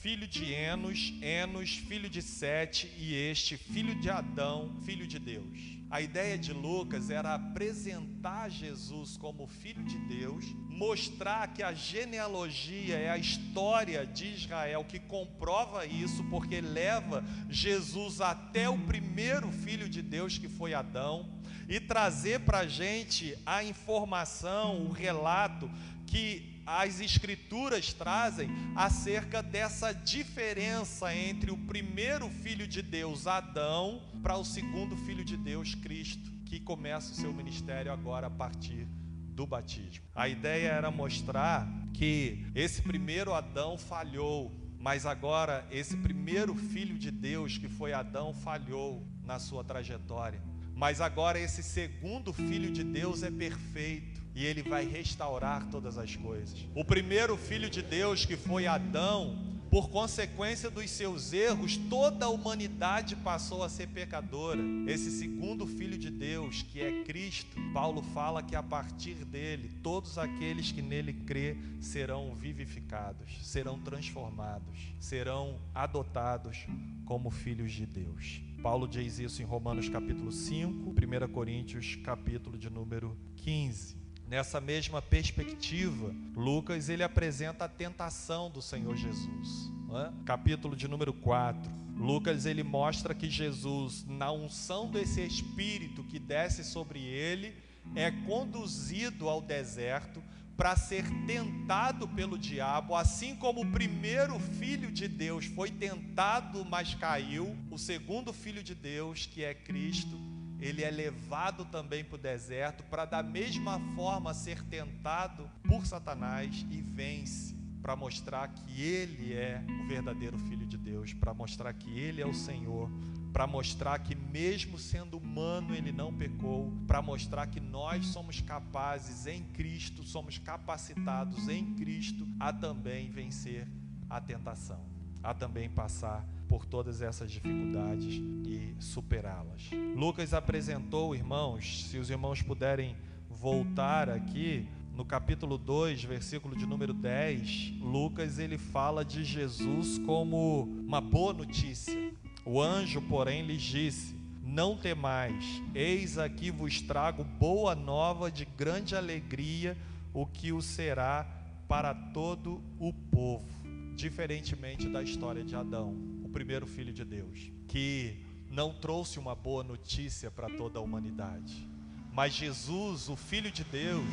filho 0.05 0.29
de 0.29 0.53
Enos, 0.53 1.15
Enos, 1.23 1.79
filho 1.79 2.11
de 2.11 2.21
Sete, 2.21 2.93
e 2.99 3.15
este, 3.15 3.57
filho 3.57 3.95
de 3.95 4.11
Adão, 4.11 4.71
filho 4.85 5.07
de 5.07 5.19
Deus. 5.19 5.59
A 5.91 6.03
ideia 6.03 6.37
de 6.37 6.53
Lucas 6.53 7.09
era 7.09 7.33
apresentar 7.33 8.51
Jesus 8.51 9.17
como 9.17 9.47
filho 9.47 9.83
de 9.83 9.97
Deus, 10.01 10.45
mostrar 10.69 11.55
que 11.55 11.63
a 11.63 11.73
genealogia 11.73 12.97
é 12.97 13.09
a 13.09 13.17
história 13.17 14.05
de 14.05 14.27
Israel 14.27 14.85
que 14.85 14.99
comprova 14.99 15.87
isso, 15.87 16.23
porque 16.25 16.61
leva 16.61 17.25
Jesus 17.49 18.21
até 18.21 18.69
o 18.69 18.77
primeiro 18.77 19.51
filho 19.51 19.89
de 19.89 20.03
Deus 20.03 20.37
que 20.37 20.51
foi 20.51 20.75
Adão, 20.75 21.31
e 21.67 21.81
trazer 21.81 22.41
para 22.41 22.59
a 22.59 22.69
gente 22.69 23.35
a 23.47 23.65
informação, 23.65 24.85
o 24.85 24.93
relato 24.93 25.71
que 26.07 26.54
as 26.67 27.01
Escrituras 27.01 27.93
trazem 27.93 28.49
acerca 28.75 29.43
dessa 29.43 29.93
diferença 29.93 31.15
entre 31.15 31.51
o 31.51 31.57
primeiro 31.57 32.29
filho 32.29 32.67
de 32.67 32.83
Deus, 32.83 33.27
Adão, 33.27 34.03
para 34.23 34.37
o 34.37 34.45
segundo 34.45 34.97
filho 34.97 35.25
de 35.25 35.37
Deus, 35.37 35.75
Cristo, 35.75 36.31
que 36.47 36.59
começa 36.59 37.13
o 37.13 37.17
seu 37.17 37.33
ministério 37.33 37.93
agora 37.93 38.29
a 38.29 38.31
partir 38.31 38.87
do 39.35 39.47
batismo. 39.47 40.05
A 40.15 40.29
ideia 40.29 40.69
era 40.69 40.91
mostrar 40.91 41.69
que 41.93 42.47
esse 42.55 42.81
primeiro 42.83 43.35
Adão 43.35 43.77
falhou, 43.77 44.53
mas 44.79 45.05
agora 45.05 45.67
esse 45.71 45.97
primeiro 45.97 46.55
filho 46.55 46.97
de 46.97 47.11
Deus, 47.11 47.59
que 47.59 47.69
foi 47.69 47.93
Adão, 47.93 48.33
falhou 48.33 49.07
na 49.25 49.39
sua 49.39 49.65
trajetória. 49.65 50.41
Mas 50.75 51.01
agora 51.01 51.39
esse 51.39 51.63
segundo 51.63 52.33
filho 52.33 52.71
de 52.71 52.83
Deus 52.83 53.23
é 53.23 53.31
perfeito 53.31 54.14
e 54.35 54.45
ele 54.45 54.63
vai 54.63 54.87
restaurar 54.87 55.67
todas 55.71 55.97
as 55.97 56.17
coisas. 56.17 56.67
O 56.75 56.85
primeiro 56.85 57.37
filho 57.37 57.71
de 57.71 57.83
Deus, 57.83 58.25
que 58.25 58.37
foi 58.37 58.67
Adão, 58.67 59.55
por 59.75 59.91
consequência 59.91 60.71
dos 60.71 60.89
seus 60.89 61.33
erros, 61.33 61.77
toda 61.77 62.27
a 62.27 62.29
humanidade 62.29 63.17
passou 63.17 63.65
a 63.65 63.69
ser 63.69 63.89
pecadora. 63.89 64.61
Esse 64.87 65.11
segundo 65.11 65.67
filho 65.67 65.99
de 65.99 66.11
Deus, 66.11 66.63
que 66.63 66.81
é 66.81 67.03
Cristo, 67.03 67.61
Paulo 67.73 68.01
fala 68.01 68.41
que 68.41 68.55
a 68.55 68.63
partir 68.63 69.25
dele, 69.25 69.69
todos 69.83 70.17
aqueles 70.17 70.71
que 70.71 70.81
nele 70.81 71.13
crê 71.13 71.57
serão 71.81 72.37
vivificados, 72.37 73.37
serão 73.43 73.81
transformados, 73.81 74.95
serão 75.01 75.61
adotados 75.75 76.67
como 77.05 77.29
filhos 77.29 77.73
de 77.73 77.85
Deus. 77.85 78.41
Paulo 78.63 78.87
diz 78.87 79.19
isso 79.19 79.43
em 79.43 79.45
Romanos 79.45 79.89
capítulo 79.89 80.31
5, 80.31 80.89
1 80.89 81.33
Coríntios 81.33 81.97
capítulo 81.97 82.57
de 82.57 82.71
número 82.71 83.19
15. 83.39 84.04
Nessa 84.29 84.61
mesma 84.61 85.03
perspectiva, 85.03 86.15
Lucas 86.35 86.89
ele 86.89 87.03
apresenta 87.03 87.67
a 87.67 87.69
tentação 87.69 88.51
do 88.51 88.63
Senhor 88.63 88.97
Jesus. 88.97 89.71
É? 89.93 90.11
Capítulo 90.25 90.75
de 90.75 90.89
número 90.89 91.13
4. 91.13 91.71
Lucas 91.97 92.47
ele 92.47 92.63
mostra 92.63 93.15
que 93.15 93.31
Jesus, 93.31 94.05
na 94.09 94.33
unção 94.33 94.91
desse 94.91 95.21
Espírito 95.21 96.03
que 96.03 96.19
desce 96.19 96.65
sobre 96.65 97.01
ele, 97.01 97.55
é 97.95 98.11
conduzido 98.11 99.29
ao 99.29 99.41
deserto 99.41 100.23
para 100.57 100.77
ser 100.77 101.05
tentado 101.27 102.07
pelo 102.09 102.39
diabo, 102.39 102.95
assim 102.95 103.35
como 103.37 103.63
o 103.63 103.73
primeiro 103.73 104.39
filho 104.39 104.91
de 104.91 105.09
Deus 105.09 105.47
foi 105.47 105.71
tentado, 105.71 106.65
mas 106.65 106.95
caiu, 106.95 107.57
o 107.71 107.79
segundo 107.79 108.33
filho 108.33 108.63
de 108.63 108.75
Deus, 108.75 109.27
que 109.27 109.43
é 109.43 109.53
Cristo, 109.53 110.19
ele 110.61 110.83
é 110.83 110.91
levado 110.91 111.65
também 111.67 112.05
para 112.05 112.17
o 112.17 112.19
deserto 112.19 112.83
para 112.85 113.05
da 113.05 113.23
mesma 113.23 113.81
forma 113.95 114.33
ser 114.33 114.63
tentado 114.65 115.51
por 115.67 115.87
Satanás 115.87 116.65
e 116.71 116.81
vence, 116.81 117.55
para 117.83 117.95
mostrar 117.95 118.49
que 118.49 118.81
ele 118.81 119.35
é 119.35 119.63
o 119.83 119.87
verdadeiro 119.87 120.39
filho 120.39 120.67
de 120.67 120.79
Deus, 120.79 121.13
para 121.13 121.35
mostrar 121.35 121.73
que 121.75 121.91
ele 121.99 122.23
é 122.23 122.27
o 122.27 122.33
Senhor, 122.33 122.91
para 123.33 123.47
mostrar 123.47 123.99
que 123.99 124.15
mesmo 124.15 124.79
sendo 124.79 125.19
humano 125.19 125.75
ele 125.75 125.93
não 125.93 126.15
pecou, 126.15 126.73
para 126.87 127.03
mostrar 127.03 127.47
que 127.49 127.61
nós 127.61 128.07
somos 128.07 128.41
capazes 128.41 129.27
em 129.27 129.43
Cristo, 129.43 130.03
somos 130.03 130.39
capacitados 130.39 131.49
em 131.49 131.75
Cristo 131.75 132.27
a 132.41 132.53
também 132.53 133.11
vencer 133.11 133.69
a 134.09 134.21
tentação, 134.21 134.81
a 135.23 135.35
também 135.35 135.69
passar 135.69 136.25
por 136.49 136.67
todas 136.67 137.03
essas 137.03 137.31
dificuldades 137.31 138.21
e 138.47 138.75
superá-las. 138.79 139.71
Lucas 139.97 140.35
apresentou, 140.35 141.15
irmãos, 141.15 141.87
se 141.87 141.99
os 141.99 142.11
irmãos 142.11 142.43
puderem 142.43 142.97
voltar 143.29 144.09
aqui, 144.09 144.67
no 144.95 145.05
capítulo 145.05 145.59
2, 145.59 146.05
versículo 146.05 146.57
de 146.57 146.65
número 146.65 146.93
10, 146.93 147.75
Lucas 147.81 148.39
ele 148.39 148.57
fala 148.57 149.05
de 149.05 149.25
Jesus 149.25 149.99
como 149.99 150.63
uma 150.87 151.01
boa 151.01 151.33
notícia. 151.33 152.15
O 152.45 152.61
anjo, 152.61 153.03
porém, 153.03 153.45
lhes 153.45 153.63
disse: 153.63 154.15
Não 154.43 154.77
temais, 154.77 155.61
eis 155.75 156.17
aqui 156.17 156.51
vos 156.51 156.81
trago 156.81 157.25
boa 157.25 157.75
nova 157.75 158.31
de 158.31 158.45
grande 158.45 158.95
alegria, 158.95 159.77
o 160.13 160.25
que 160.25 160.53
o 160.53 160.63
será 160.63 161.27
para 161.67 161.93
todo 161.93 162.63
o 162.79 162.93
povo, 162.93 163.49
diferentemente 163.97 164.89
da 164.89 165.03
história 165.03 165.43
de 165.43 165.57
Adão 165.57 166.14
primeiro 166.35 166.67
filho 166.67 166.93
de 166.93 167.05
Deus, 167.05 167.53
que 167.69 168.17
não 168.51 168.75
trouxe 168.75 169.21
uma 169.21 169.37
boa 169.37 169.63
notícia 169.63 170.33
para 170.33 170.49
toda 170.51 170.81
a 170.81 170.83
humanidade. 170.83 171.69
Mas 172.13 172.35
Jesus, 172.35 173.09
o 173.09 173.15
filho 173.15 173.53
de 173.53 173.63
Deus, 173.63 174.05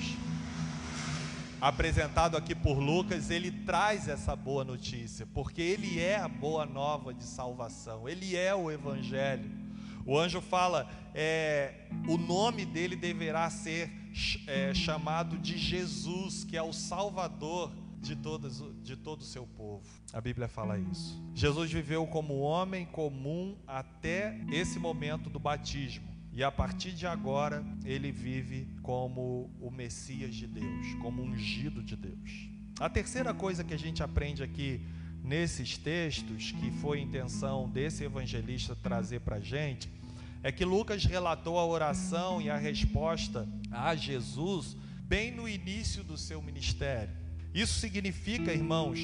apresentado 1.59 2.37
aqui 2.37 2.53
por 2.53 2.77
Lucas, 2.77 3.31
ele 3.31 3.49
traz 3.51 4.07
essa 4.07 4.35
boa 4.35 4.63
notícia, 4.63 5.25
porque 5.33 5.63
ele 5.63 5.99
é 5.99 6.17
a 6.17 6.27
boa 6.27 6.63
nova 6.63 7.11
de 7.11 7.23
salvação, 7.23 8.07
ele 8.07 8.35
é 8.35 8.53
o 8.53 8.69
Evangelho. 8.69 9.49
O 10.05 10.15
anjo 10.15 10.41
fala: 10.41 10.87
é, 11.15 11.87
o 12.07 12.17
nome 12.17 12.65
dele 12.65 12.95
deverá 12.95 13.49
ser 13.49 13.91
é, 14.45 14.75
chamado 14.75 15.39
de 15.39 15.57
Jesus, 15.57 16.43
que 16.43 16.55
é 16.55 16.61
o 16.61 16.71
Salvador 16.71 17.71
de, 18.01 18.15
todas, 18.15 18.63
de 18.83 18.95
todo 18.95 19.21
o 19.21 19.25
seu 19.25 19.45
povo. 19.45 19.85
A 20.11 20.19
Bíblia 20.19 20.47
fala 20.47 20.77
isso. 20.77 21.21
Jesus 21.33 21.71
viveu 21.71 22.05
como 22.07 22.39
homem 22.39 22.85
comum 22.85 23.55
até 23.67 24.39
esse 24.51 24.79
momento 24.79 25.29
do 25.29 25.39
batismo. 25.39 26.09
E 26.33 26.43
a 26.43 26.51
partir 26.51 26.93
de 26.93 27.05
agora, 27.05 27.63
ele 27.85 28.11
vive 28.11 28.67
como 28.81 29.51
o 29.61 29.69
Messias 29.69 30.33
de 30.33 30.47
Deus, 30.47 30.93
como 31.01 31.21
ungido 31.21 31.83
de 31.83 31.95
Deus. 31.95 32.49
A 32.79 32.89
terceira 32.89 33.33
coisa 33.33 33.63
que 33.63 33.73
a 33.73 33.77
gente 33.77 34.01
aprende 34.01 34.41
aqui 34.41 34.81
nesses 35.23 35.77
textos, 35.77 36.51
que 36.53 36.71
foi 36.71 36.99
a 36.99 37.01
intenção 37.01 37.69
desse 37.69 38.03
evangelista 38.03 38.75
trazer 38.75 39.19
para 39.19 39.35
a 39.35 39.41
gente, 39.41 39.89
é 40.41 40.51
que 40.51 40.65
Lucas 40.65 41.05
relatou 41.05 41.59
a 41.59 41.65
oração 41.65 42.41
e 42.41 42.49
a 42.49 42.57
resposta 42.57 43.47
a 43.69 43.93
Jesus 43.95 44.75
bem 45.03 45.29
no 45.31 45.47
início 45.47 46.03
do 46.03 46.17
seu 46.17 46.41
ministério. 46.41 47.20
Isso 47.53 47.79
significa, 47.79 48.53
irmãos, 48.53 48.99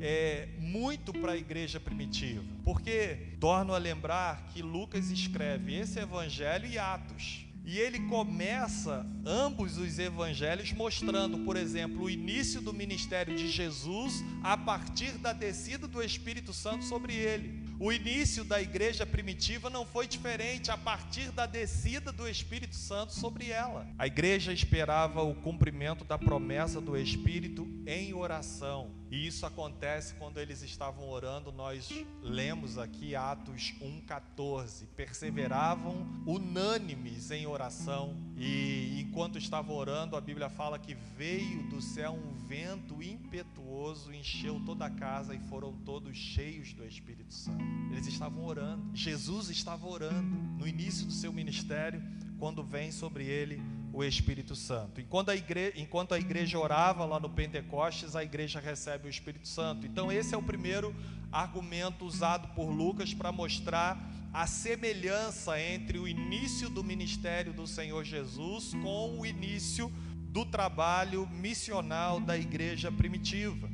é, 0.00 0.48
muito 0.58 1.12
para 1.12 1.32
a 1.32 1.36
igreja 1.36 1.78
primitiva, 1.78 2.42
porque 2.64 3.34
torno 3.38 3.74
a 3.74 3.78
lembrar 3.78 4.46
que 4.52 4.62
Lucas 4.62 5.10
escreve 5.10 5.74
esse 5.74 5.98
evangelho 5.98 6.66
e 6.66 6.78
Atos. 6.78 7.46
E 7.62 7.78
ele 7.78 8.00
começa 8.08 9.06
ambos 9.24 9.76
os 9.76 9.98
evangelhos 9.98 10.72
mostrando, 10.72 11.38
por 11.40 11.56
exemplo, 11.56 12.04
o 12.04 12.10
início 12.10 12.60
do 12.60 12.72
ministério 12.72 13.36
de 13.36 13.48
Jesus 13.48 14.24
a 14.42 14.56
partir 14.56 15.12
da 15.18 15.32
descida 15.32 15.86
do 15.86 16.02
Espírito 16.02 16.54
Santo 16.54 16.84
sobre 16.84 17.14
ele. 17.14 17.60
O 17.78 17.92
início 17.92 18.44
da 18.44 18.60
igreja 18.60 19.06
primitiva 19.06 19.70
não 19.70 19.86
foi 19.86 20.06
diferente 20.06 20.70
a 20.70 20.76
partir 20.76 21.30
da 21.30 21.46
descida 21.46 22.12
do 22.12 22.28
Espírito 22.28 22.74
Santo 22.74 23.14
sobre 23.14 23.50
ela. 23.50 23.86
A 23.98 24.06
igreja 24.06 24.52
esperava 24.52 25.22
o 25.22 25.34
cumprimento 25.34 26.04
da 26.04 26.18
promessa 26.18 26.78
do 26.78 26.94
Espírito 26.94 27.66
em 27.86 28.14
oração. 28.14 28.90
E 29.10 29.26
isso 29.26 29.44
acontece 29.44 30.14
quando 30.14 30.38
eles 30.38 30.62
estavam 30.62 31.08
orando. 31.08 31.50
Nós 31.50 31.88
lemos 32.22 32.78
aqui 32.78 33.14
Atos 33.16 33.74
1,14. 33.80 34.86
Perseveravam 34.94 36.06
unânimes 36.26 37.30
em 37.30 37.46
oração. 37.46 38.16
E 38.36 39.00
enquanto 39.00 39.38
estavam 39.38 39.74
orando, 39.74 40.16
a 40.16 40.20
Bíblia 40.20 40.48
fala 40.48 40.78
que 40.78 40.94
veio 40.94 41.68
do 41.68 41.82
céu 41.82 42.12
um 42.12 42.32
vento 42.46 43.02
impetuoso, 43.02 44.12
encheu 44.12 44.60
toda 44.64 44.86
a 44.86 44.90
casa 44.90 45.34
e 45.34 45.40
foram 45.40 45.72
todos 45.84 46.16
cheios 46.16 46.72
do 46.72 46.84
Espírito 46.84 47.34
Santo. 47.34 47.64
Eles 47.90 48.06
estavam 48.06 48.44
orando. 48.44 48.96
Jesus 48.96 49.50
estava 49.50 49.86
orando 49.86 50.36
no 50.58 50.66
início 50.66 51.06
do 51.06 51.12
seu 51.12 51.32
ministério, 51.32 52.02
quando 52.38 52.62
vem 52.62 52.90
sobre 52.90 53.24
ele 53.24 53.60
o 53.92 54.04
Espírito 54.04 54.54
Santo. 54.54 55.00
Enquanto 55.00 55.30
a, 55.30 55.36
igreja, 55.36 55.72
enquanto 55.76 56.14
a 56.14 56.18
igreja 56.18 56.58
orava 56.58 57.04
lá 57.04 57.18
no 57.18 57.28
Pentecostes, 57.28 58.14
a 58.14 58.22
igreja 58.22 58.60
recebe 58.60 59.08
o 59.08 59.10
Espírito 59.10 59.48
Santo. 59.48 59.86
Então, 59.86 60.10
esse 60.12 60.34
é 60.34 60.38
o 60.38 60.42
primeiro 60.42 60.94
argumento 61.32 62.04
usado 62.04 62.48
por 62.54 62.70
Lucas 62.70 63.12
para 63.14 63.32
mostrar 63.32 63.98
a 64.32 64.46
semelhança 64.46 65.60
entre 65.60 65.98
o 65.98 66.06
início 66.06 66.70
do 66.70 66.84
ministério 66.84 67.52
do 67.52 67.66
Senhor 67.66 68.04
Jesus 68.04 68.72
com 68.74 69.18
o 69.18 69.26
início 69.26 69.92
do 70.30 70.44
trabalho 70.44 71.28
missional 71.28 72.20
da 72.20 72.38
igreja 72.38 72.92
primitiva. 72.92 73.68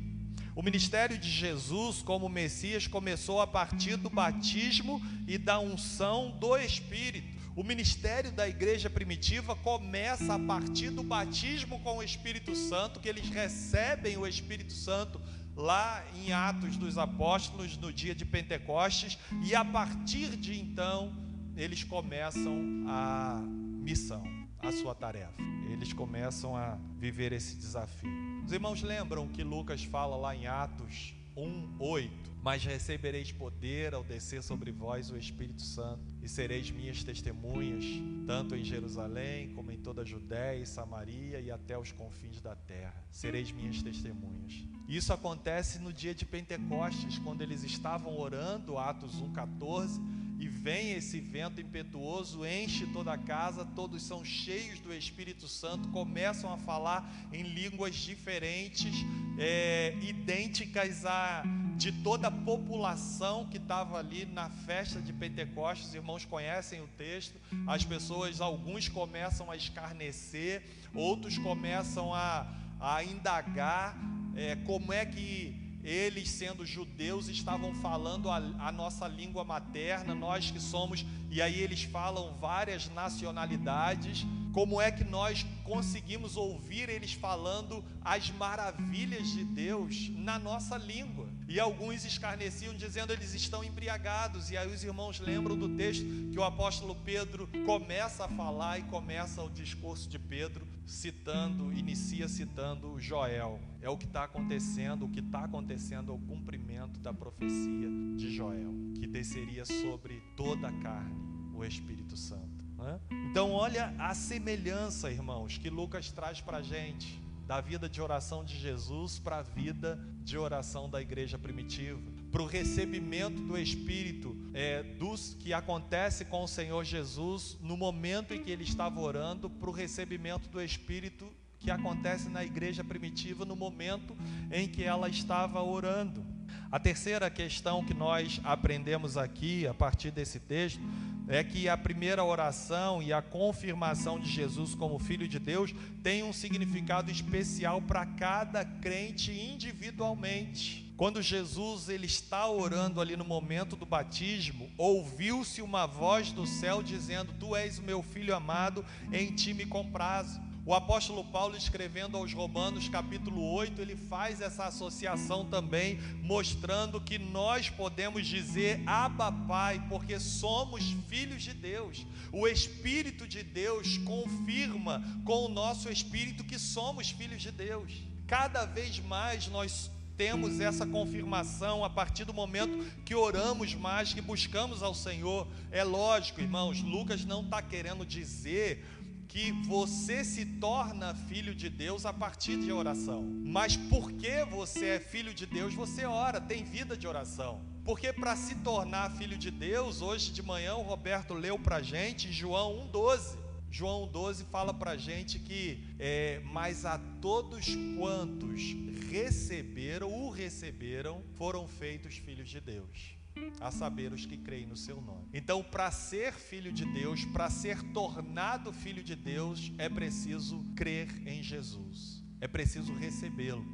O 0.55 0.63
ministério 0.63 1.19
de 1.19 1.29
Jesus 1.29 2.01
como 2.01 2.27
Messias 2.27 2.87
começou 2.87 3.39
a 3.39 3.45
partir 3.45 3.95
do 3.95 4.09
batismo 4.09 4.99
e 5.27 5.37
da 5.37 5.59
unção 5.59 6.31
do 6.39 6.57
Espírito. 6.57 7.36
O 7.57 7.63
ministério 7.63 8.31
da 8.31 8.47
igreja 8.47 8.87
primitiva 8.87 9.55
começa 9.55 10.35
a 10.35 10.37
partir 10.37 10.91
do 10.91 11.01
batismo 11.01 11.79
com 11.79 11.97
o 11.97 12.03
Espírito 12.03 12.55
Santo, 12.55 12.99
que 12.99 13.09
eles 13.09 13.29
recebem 13.29 14.15
o 14.15 14.27
Espírito 14.27 14.71
Santo 14.71 15.19
lá 15.55 16.05
em 16.15 16.31
Atos 16.31 16.77
dos 16.77 16.99
Apóstolos, 16.99 17.75
no 17.75 17.91
dia 17.91 18.13
de 18.13 18.23
Pentecostes, 18.23 19.17
e 19.43 19.55
a 19.55 19.65
partir 19.65 20.37
de 20.37 20.59
então, 20.59 21.11
eles 21.55 21.83
começam 21.83 22.85
a 22.87 23.41
missão, 23.41 24.23
a 24.59 24.71
sua 24.71 24.93
tarefa. 24.93 25.41
Eles 25.71 25.91
começam 25.91 26.55
a 26.55 26.77
viver 26.99 27.33
esse 27.33 27.55
desafio. 27.55 28.43
Os 28.45 28.51
irmãos 28.51 28.83
lembram 28.83 29.27
que 29.27 29.43
Lucas 29.43 29.83
fala 29.83 30.15
lá 30.15 30.35
em 30.35 30.45
Atos 30.45 31.16
1, 31.37 31.77
8 31.79 32.27
mas 32.47 32.63
recebereis 32.63 33.29
poder 33.29 33.93
ao 33.93 34.05
descer 34.05 34.41
sobre 34.41 34.71
vós 34.71 35.11
o 35.11 35.17
Espírito 35.17 35.61
Santo, 35.61 36.01
e 36.21 36.29
sereis 36.29 36.71
minhas 36.71 37.03
testemunhas, 37.03 37.83
tanto 38.25 38.55
em 38.55 38.63
Jerusalém, 38.63 39.53
como 39.53 39.69
em 39.69 39.77
toda 39.77 40.03
a 40.03 40.05
Judéia 40.05 40.61
e 40.61 40.65
Samaria 40.65 41.41
e 41.41 41.51
até 41.51 41.77
os 41.77 41.91
confins 41.91 42.39
da 42.39 42.55
terra. 42.55 42.95
Sereis 43.11 43.51
minhas 43.51 43.83
testemunhas. 43.83 44.65
Isso 44.87 45.11
acontece 45.11 45.79
no 45.79 45.91
dia 45.91 46.15
de 46.15 46.25
Pentecostes, 46.25 47.19
quando 47.19 47.41
eles 47.41 47.65
estavam 47.65 48.17
orando, 48.17 48.77
Atos 48.77 49.21
1,14, 49.21 49.99
e 50.39 50.47
vem 50.47 50.91
esse 50.91 51.19
vento 51.19 51.59
impetuoso, 51.59 52.45
enche 52.45 52.85
toda 52.87 53.13
a 53.13 53.17
casa, 53.17 53.65
todos 53.65 54.03
são 54.03 54.23
cheios 54.23 54.79
do 54.79 54.93
Espírito 54.93 55.47
Santo, 55.47 55.89
começam 55.89 56.53
a 56.53 56.57
falar 56.57 57.09
em 57.33 57.41
línguas 57.41 57.95
diferentes, 57.95 58.93
é, 59.39 59.95
idênticas 60.01 61.05
a 61.05 61.43
de 61.75 61.91
toda 61.91 62.27
a 62.27 62.31
população 62.31 63.45
que 63.45 63.57
estava 63.57 63.99
ali 63.99 64.25
na 64.25 64.49
festa 64.49 64.99
de 64.99 65.13
Pentecostes, 65.13 65.89
os 65.89 65.95
irmãos 65.95 66.25
conhecem 66.25 66.81
o 66.81 66.87
texto, 66.97 67.39
as 67.67 67.85
pessoas, 67.85 68.41
alguns 68.41 68.89
começam 68.89 69.51
a 69.51 69.55
escarnecer, 69.55 70.63
outros 70.93 71.37
começam 71.37 72.13
a, 72.15 72.47
a 72.79 73.03
indagar 73.03 73.95
é, 74.35 74.55
como 74.55 74.91
é 74.91 75.05
que 75.05 75.66
eles, 75.87 76.27
sendo 76.29 76.65
judeus, 76.65 77.29
estavam 77.29 77.73
falando 77.75 78.29
a, 78.29 78.35
a, 78.35 78.71
nossa 78.73 79.07
língua 79.07 79.45
materna, 79.45 80.13
nós 80.13 80.51
que 80.51 80.59
somos, 80.59 81.05
e 81.31 81.41
aí 81.41 81.61
eles 81.61 81.83
falam 81.83 82.35
várias 82.41 82.89
nacionalidades. 82.89 84.25
Como 84.57 84.81
é 84.81 84.91
que 84.91 85.03
nós 85.03 85.45
conseguimos 85.63 86.35
ouvir 86.35 86.89
eles 86.89 87.13
falando 87.13 87.85
as 88.01 88.31
maravilhas 88.31 89.27
de 89.27 89.43
Deus 89.43 90.09
na 90.09 90.39
nossa 90.39 90.75
língua? 90.77 91.29
E 91.47 91.59
alguns 91.59 92.03
escarneciam, 92.03 92.73
dizendo 92.73 93.13
eles 93.13 93.35
estão 93.35 93.63
embriagados. 93.63 94.49
E 94.49 94.57
aí 94.57 94.67
os 94.67 94.83
irmãos 94.83 95.19
lembram 95.19 95.55
do 95.55 95.77
texto 95.77 96.03
que 96.31 96.39
o 96.39 96.43
apóstolo 96.43 96.95
Pedro 96.95 97.47
começa 97.67 98.25
a 98.25 98.27
falar 98.27 98.79
e 98.79 98.83
começa 98.85 99.43
o 99.43 99.49
discurso 99.51 100.09
de 100.09 100.17
Pedro 100.17 100.67
citando, 100.87 101.71
inicia 101.71 102.27
citando 102.27 102.99
Joel. 102.99 103.59
É 103.79 103.91
o 103.91 103.95
que 103.95 104.05
está 104.05 104.23
acontecendo, 104.23 105.05
o 105.05 105.09
que 105.09 105.19
está 105.19 105.43
acontecendo 105.43 106.11
é 106.11 106.15
o 106.15 106.19
cumprimento 106.19 106.99
da 106.99 107.13
profecia 107.13 107.89
de 108.15 108.35
Joel, 108.35 108.73
que 108.95 109.05
desceria 109.05 109.65
sobre 109.65 110.19
toda 110.35 110.67
a 110.67 110.73
carne 110.81 111.27
o 111.53 111.63
Espírito 111.63 112.17
Santo. 112.17 112.56
Né? 112.77 112.99
Então, 113.29 113.51
olha 113.51 113.93
a 113.97 114.13
semelhança, 114.13 115.11
irmãos, 115.11 115.57
que 115.57 115.69
Lucas 115.69 116.11
traz 116.11 116.41
para 116.41 116.57
a 116.57 116.61
gente 116.61 117.27
da 117.47 117.61
vida 117.61 117.87
de 117.87 118.01
oração 118.01 118.43
de 118.43 118.59
Jesus 118.59 119.19
para 119.19 119.37
a 119.37 119.41
vida 119.41 119.97
de 120.21 120.37
oração 120.37 120.89
da 120.89 121.01
igreja 121.01 121.39
primitiva, 121.39 121.97
para 122.29 122.41
o 122.41 122.45
recebimento 122.45 123.41
do 123.41 123.57
Espírito 123.57 124.35
é, 124.53 124.83
dos 124.83 125.33
que 125.39 125.53
acontece 125.53 126.25
com 126.25 126.43
o 126.43 126.47
Senhor 126.47 126.83
Jesus 126.83 127.57
no 127.61 127.77
momento 127.77 128.33
em 128.33 128.43
que 128.43 128.51
ele 128.51 128.65
estava 128.65 128.99
orando, 128.99 129.49
para 129.49 129.69
o 129.69 129.71
recebimento 129.71 130.49
do 130.49 130.61
Espírito 130.61 131.31
que 131.57 131.71
acontece 131.71 132.27
na 132.27 132.43
igreja 132.43 132.83
primitiva 132.83 133.45
no 133.45 133.55
momento 133.55 134.15
em 134.51 134.67
que 134.67 134.83
ela 134.83 135.07
estava 135.07 135.63
orando. 135.63 136.23
A 136.69 136.77
terceira 136.77 137.29
questão 137.29 137.83
que 137.83 137.93
nós 137.93 138.41
aprendemos 138.43 139.15
aqui 139.15 139.65
a 139.65 139.73
partir 139.73 140.11
desse 140.11 140.37
texto 140.37 140.81
é 141.27 141.43
que 141.43 141.67
a 141.67 141.77
primeira 141.77 142.23
oração 142.23 143.01
e 143.01 143.11
a 143.11 143.21
confirmação 143.21 144.19
de 144.19 144.29
Jesus 144.29 144.73
como 144.73 144.97
Filho 144.99 145.27
de 145.27 145.39
Deus 145.39 145.73
tem 146.01 146.23
um 146.23 146.31
significado 146.31 147.11
especial 147.11 147.81
para 147.81 148.05
cada 148.05 148.63
crente 148.63 149.31
individualmente. 149.31 150.87
Quando 150.95 151.21
Jesus 151.21 151.89
ele 151.89 152.07
está 152.07 152.47
orando 152.47 152.99
ali 152.99 153.15
no 153.15 153.23
momento 153.23 153.75
do 153.75 153.85
batismo, 153.85 154.67
ouviu-se 154.77 155.61
uma 155.61 155.85
voz 155.85 156.31
do 156.31 156.47
céu 156.47 156.81
dizendo: 156.81 157.33
Tu 157.39 157.55
és 157.55 157.77
o 157.77 157.83
meu 157.83 158.01
filho 158.01 158.35
amado, 158.35 158.83
em 159.13 159.31
ti 159.35 159.53
me 159.53 159.65
comprazo. 159.65 160.46
O 160.67 160.73
apóstolo 160.73 161.23
Paulo, 161.23 161.55
escrevendo 161.55 162.17
aos 162.17 162.33
Romanos, 162.33 162.89
capítulo 162.89 163.53
8, 163.53 163.81
ele 163.81 163.95
faz 163.95 164.41
essa 164.41 164.65
associação 164.65 165.45
também, 165.45 165.97
mostrando 166.21 166.99
que 166.99 167.17
nós 167.17 167.69
podemos 167.69 168.27
dizer 168.27 168.83
Abba 168.85 169.31
Pai, 169.31 169.81
porque 169.87 170.19
somos 170.19 170.83
filhos 171.07 171.41
de 171.41 171.53
Deus. 171.53 172.05
O 172.33 172.45
Espírito 172.49 173.25
de 173.25 173.43
Deus 173.43 173.97
confirma 173.99 175.01
com 175.23 175.45
o 175.45 175.49
nosso 175.49 175.89
espírito 175.89 176.43
que 176.43 176.59
somos 176.59 177.11
filhos 177.11 177.41
de 177.41 177.49
Deus. 177.49 178.03
Cada 178.27 178.65
vez 178.65 178.99
mais 178.99 179.47
nós 179.47 179.89
temos 180.17 180.59
essa 180.59 180.85
confirmação 180.85 181.85
a 181.85 181.89
partir 181.89 182.25
do 182.25 182.33
momento 182.33 182.83
que 183.05 183.13
oramos 183.13 183.75
mais, 183.75 184.13
que 184.13 184.21
buscamos 184.21 184.81
ao 184.81 184.95
Senhor. 184.95 185.47
É 185.71 185.83
lógico, 185.83 186.41
irmãos, 186.41 186.81
Lucas 186.81 187.23
não 187.23 187.41
está 187.41 187.61
querendo 187.61 188.03
dizer 188.03 188.83
que 189.27 189.51
você 189.51 190.23
se 190.23 190.45
torna 190.45 191.13
filho 191.13 191.53
de 191.53 191.69
Deus 191.69 192.05
a 192.05 192.13
partir 192.13 192.57
de 192.57 192.71
oração. 192.71 193.23
Mas 193.43 193.75
porque 193.75 194.45
você 194.45 194.85
é 194.85 194.99
filho 194.99 195.33
de 195.33 195.45
Deus, 195.45 195.73
você 195.73 196.05
ora, 196.05 196.39
tem 196.39 196.63
vida 196.63 196.95
de 196.95 197.07
oração. 197.07 197.61
Porque 197.83 198.11
para 198.11 198.35
se 198.35 198.55
tornar 198.55 199.15
filho 199.17 199.37
de 199.37 199.51
Deus, 199.51 200.01
hoje 200.01 200.31
de 200.31 200.41
manhã 200.41 200.75
o 200.75 200.81
Roberto 200.81 201.33
leu 201.33 201.59
para 201.59 201.81
gente 201.81 202.31
João 202.31 202.89
1,12. 202.91 203.37
João 203.69 204.07
12 204.07 204.45
fala 204.45 204.73
para 204.73 204.95
gente 204.95 205.39
que, 205.39 205.83
é, 205.99 206.41
mas 206.45 206.85
a 206.85 206.97
todos 207.21 207.65
quantos 207.97 208.61
receberam, 209.09 210.11
o 210.11 210.29
receberam, 210.29 211.21
foram 211.35 211.67
feitos 211.67 212.15
filhos 212.15 212.49
de 212.49 212.61
Deus 212.61 213.16
a 213.59 213.71
saber 213.71 214.13
os 214.13 214.25
que 214.25 214.37
creem 214.37 214.65
no 214.65 214.77
seu 214.77 215.01
nome. 215.01 215.27
Então, 215.33 215.63
para 215.63 215.89
ser 215.91 216.33
filho 216.33 216.71
de 216.71 216.85
Deus, 216.85 217.25
para 217.25 217.49
ser 217.49 217.81
tornado 217.91 218.71
filho 218.71 219.03
de 219.03 219.15
Deus, 219.15 219.71
é 219.77 219.89
preciso 219.89 220.63
crer 220.75 221.09
em 221.27 221.41
Jesus, 221.41 222.23
é 222.39 222.47
preciso 222.47 222.93
recebê-lo. 222.93 223.65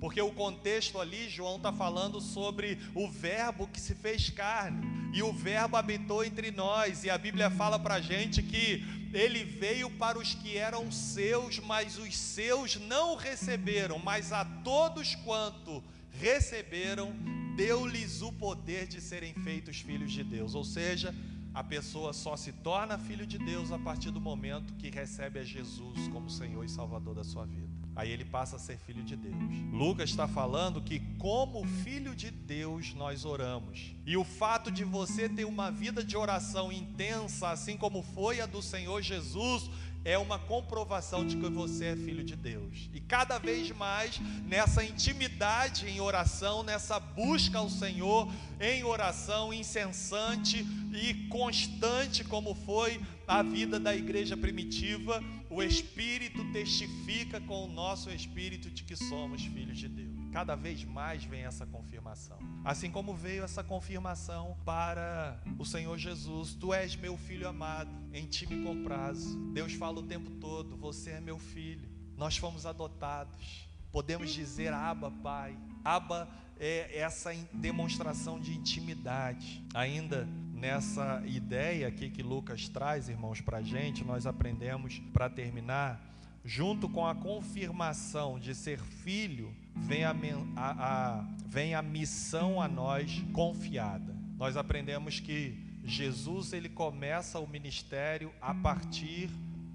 Porque 0.00 0.20
o 0.20 0.32
contexto 0.32 1.00
ali, 1.00 1.28
João 1.28 1.56
está 1.56 1.72
falando 1.72 2.20
sobre 2.20 2.78
o 2.94 3.08
Verbo 3.08 3.66
que 3.68 3.80
se 3.80 3.94
fez 3.94 4.28
carne, 4.28 4.86
e 5.14 5.22
o 5.22 5.32
Verbo 5.32 5.76
habitou 5.76 6.24
entre 6.24 6.50
nós, 6.50 7.04
e 7.04 7.10
a 7.10 7.16
Bíblia 7.16 7.50
fala 7.50 7.78
para 7.78 7.94
a 7.94 8.00
gente 8.00 8.42
que 8.42 8.84
ele 9.12 9.44
veio 9.44 9.88
para 9.90 10.18
os 10.18 10.34
que 10.34 10.56
eram 10.56 10.90
seus, 10.90 11.60
mas 11.60 11.98
os 11.98 12.16
seus 12.16 12.76
não 12.76 13.14
receberam, 13.14 13.98
mas 13.98 14.32
a 14.32 14.44
todos 14.44 15.14
quanto 15.14 15.82
receberam, 16.10 17.14
deu-lhes 17.56 18.22
o 18.22 18.32
poder 18.32 18.86
de 18.86 19.00
serem 19.00 19.34
feitos 19.34 19.80
filhos 19.80 20.12
de 20.12 20.24
Deus. 20.24 20.54
Ou 20.54 20.64
seja, 20.64 21.14
a 21.54 21.62
pessoa 21.62 22.12
só 22.12 22.36
se 22.36 22.52
torna 22.52 22.98
filho 22.98 23.26
de 23.26 23.38
Deus 23.38 23.70
a 23.70 23.78
partir 23.78 24.10
do 24.10 24.20
momento 24.20 24.74
que 24.74 24.90
recebe 24.90 25.38
a 25.38 25.44
Jesus 25.44 26.08
como 26.08 26.28
Senhor 26.28 26.64
e 26.64 26.68
Salvador 26.68 27.14
da 27.14 27.22
sua 27.22 27.46
vida. 27.46 27.72
Aí 27.96 28.10
ele 28.10 28.24
passa 28.24 28.56
a 28.56 28.58
ser 28.58 28.76
filho 28.76 29.04
de 29.04 29.14
Deus. 29.14 29.36
Lucas 29.72 30.10
está 30.10 30.26
falando 30.26 30.82
que, 30.82 30.98
como 31.16 31.64
filho 31.64 32.12
de 32.16 32.28
Deus, 32.28 32.92
nós 32.94 33.24
oramos. 33.24 33.94
E 34.04 34.16
o 34.16 34.24
fato 34.24 34.68
de 34.68 34.82
você 34.82 35.28
ter 35.28 35.44
uma 35.44 35.70
vida 35.70 36.02
de 36.02 36.16
oração 36.16 36.72
intensa, 36.72 37.50
assim 37.50 37.76
como 37.76 38.02
foi 38.02 38.40
a 38.40 38.46
do 38.46 38.60
Senhor 38.60 39.00
Jesus, 39.00 39.70
é 40.04 40.18
uma 40.18 40.38
comprovação 40.38 41.26
de 41.26 41.36
que 41.36 41.48
você 41.48 41.86
é 41.86 41.96
filho 41.96 42.22
de 42.22 42.36
Deus. 42.36 42.90
E 42.92 43.00
cada 43.00 43.38
vez 43.38 43.70
mais 43.70 44.20
nessa 44.46 44.84
intimidade 44.84 45.88
em 45.88 46.00
oração, 46.00 46.62
nessa 46.62 47.00
busca 47.00 47.58
ao 47.58 47.70
Senhor 47.70 48.30
em 48.60 48.84
oração 48.84 49.52
incessante 49.52 50.64
e 50.92 51.14
constante, 51.28 52.22
como 52.22 52.54
foi 52.54 53.00
a 53.26 53.42
vida 53.42 53.80
da 53.80 53.96
igreja 53.96 54.36
primitiva, 54.36 55.22
o 55.48 55.62
Espírito 55.62 56.44
testifica 56.52 57.40
com 57.40 57.64
o 57.64 57.68
nosso 57.68 58.10
espírito 58.10 58.70
de 58.70 58.84
que 58.84 58.96
somos 58.96 59.44
filhos 59.44 59.78
de 59.78 59.88
Deus. 59.88 60.13
Cada 60.34 60.56
vez 60.56 60.84
mais 60.84 61.22
vem 61.22 61.44
essa 61.44 61.64
confirmação. 61.64 62.36
Assim 62.64 62.90
como 62.90 63.14
veio 63.14 63.44
essa 63.44 63.62
confirmação 63.62 64.56
para 64.64 65.40
o 65.56 65.64
Senhor 65.64 65.96
Jesus: 65.96 66.54
Tu 66.54 66.74
és 66.74 66.96
meu 66.96 67.16
filho 67.16 67.48
amado, 67.48 67.88
em 68.12 68.26
ti 68.26 68.44
me 68.44 68.64
comprazo. 68.64 69.38
Deus 69.52 69.74
fala 69.74 70.00
o 70.00 70.02
tempo 70.02 70.28
todo: 70.40 70.76
Você 70.76 71.10
é 71.10 71.20
meu 71.20 71.38
filho. 71.38 71.88
Nós 72.16 72.36
fomos 72.36 72.66
adotados. 72.66 73.68
Podemos 73.92 74.34
dizer 74.34 74.72
Abba, 74.72 75.08
Pai. 75.08 75.56
Abba 75.84 76.28
é 76.58 76.98
essa 76.98 77.32
demonstração 77.52 78.40
de 78.40 78.54
intimidade. 78.54 79.64
Ainda 79.72 80.24
nessa 80.52 81.22
ideia 81.26 81.86
aqui 81.86 82.10
que 82.10 82.24
Lucas 82.24 82.68
traz, 82.68 83.08
irmãos, 83.08 83.40
para 83.40 83.58
a 83.58 83.62
gente, 83.62 84.02
nós 84.02 84.26
aprendemos, 84.26 84.98
para 85.12 85.30
terminar, 85.30 86.04
junto 86.44 86.88
com 86.88 87.06
a 87.06 87.14
confirmação 87.14 88.36
de 88.40 88.52
ser 88.52 88.80
filho, 88.80 89.54
vem 89.74 90.04
a, 90.04 90.14
a, 90.56 90.70
a, 91.16 91.24
vem 91.46 91.74
a 91.74 91.82
missão 91.82 92.60
a 92.60 92.68
nós 92.68 93.22
confiada. 93.32 94.14
Nós 94.36 94.56
aprendemos 94.56 95.20
que 95.20 95.62
Jesus 95.84 96.52
ele 96.52 96.68
começa 96.68 97.38
o 97.38 97.46
ministério 97.46 98.32
a 98.40 98.54
partir 98.54 99.28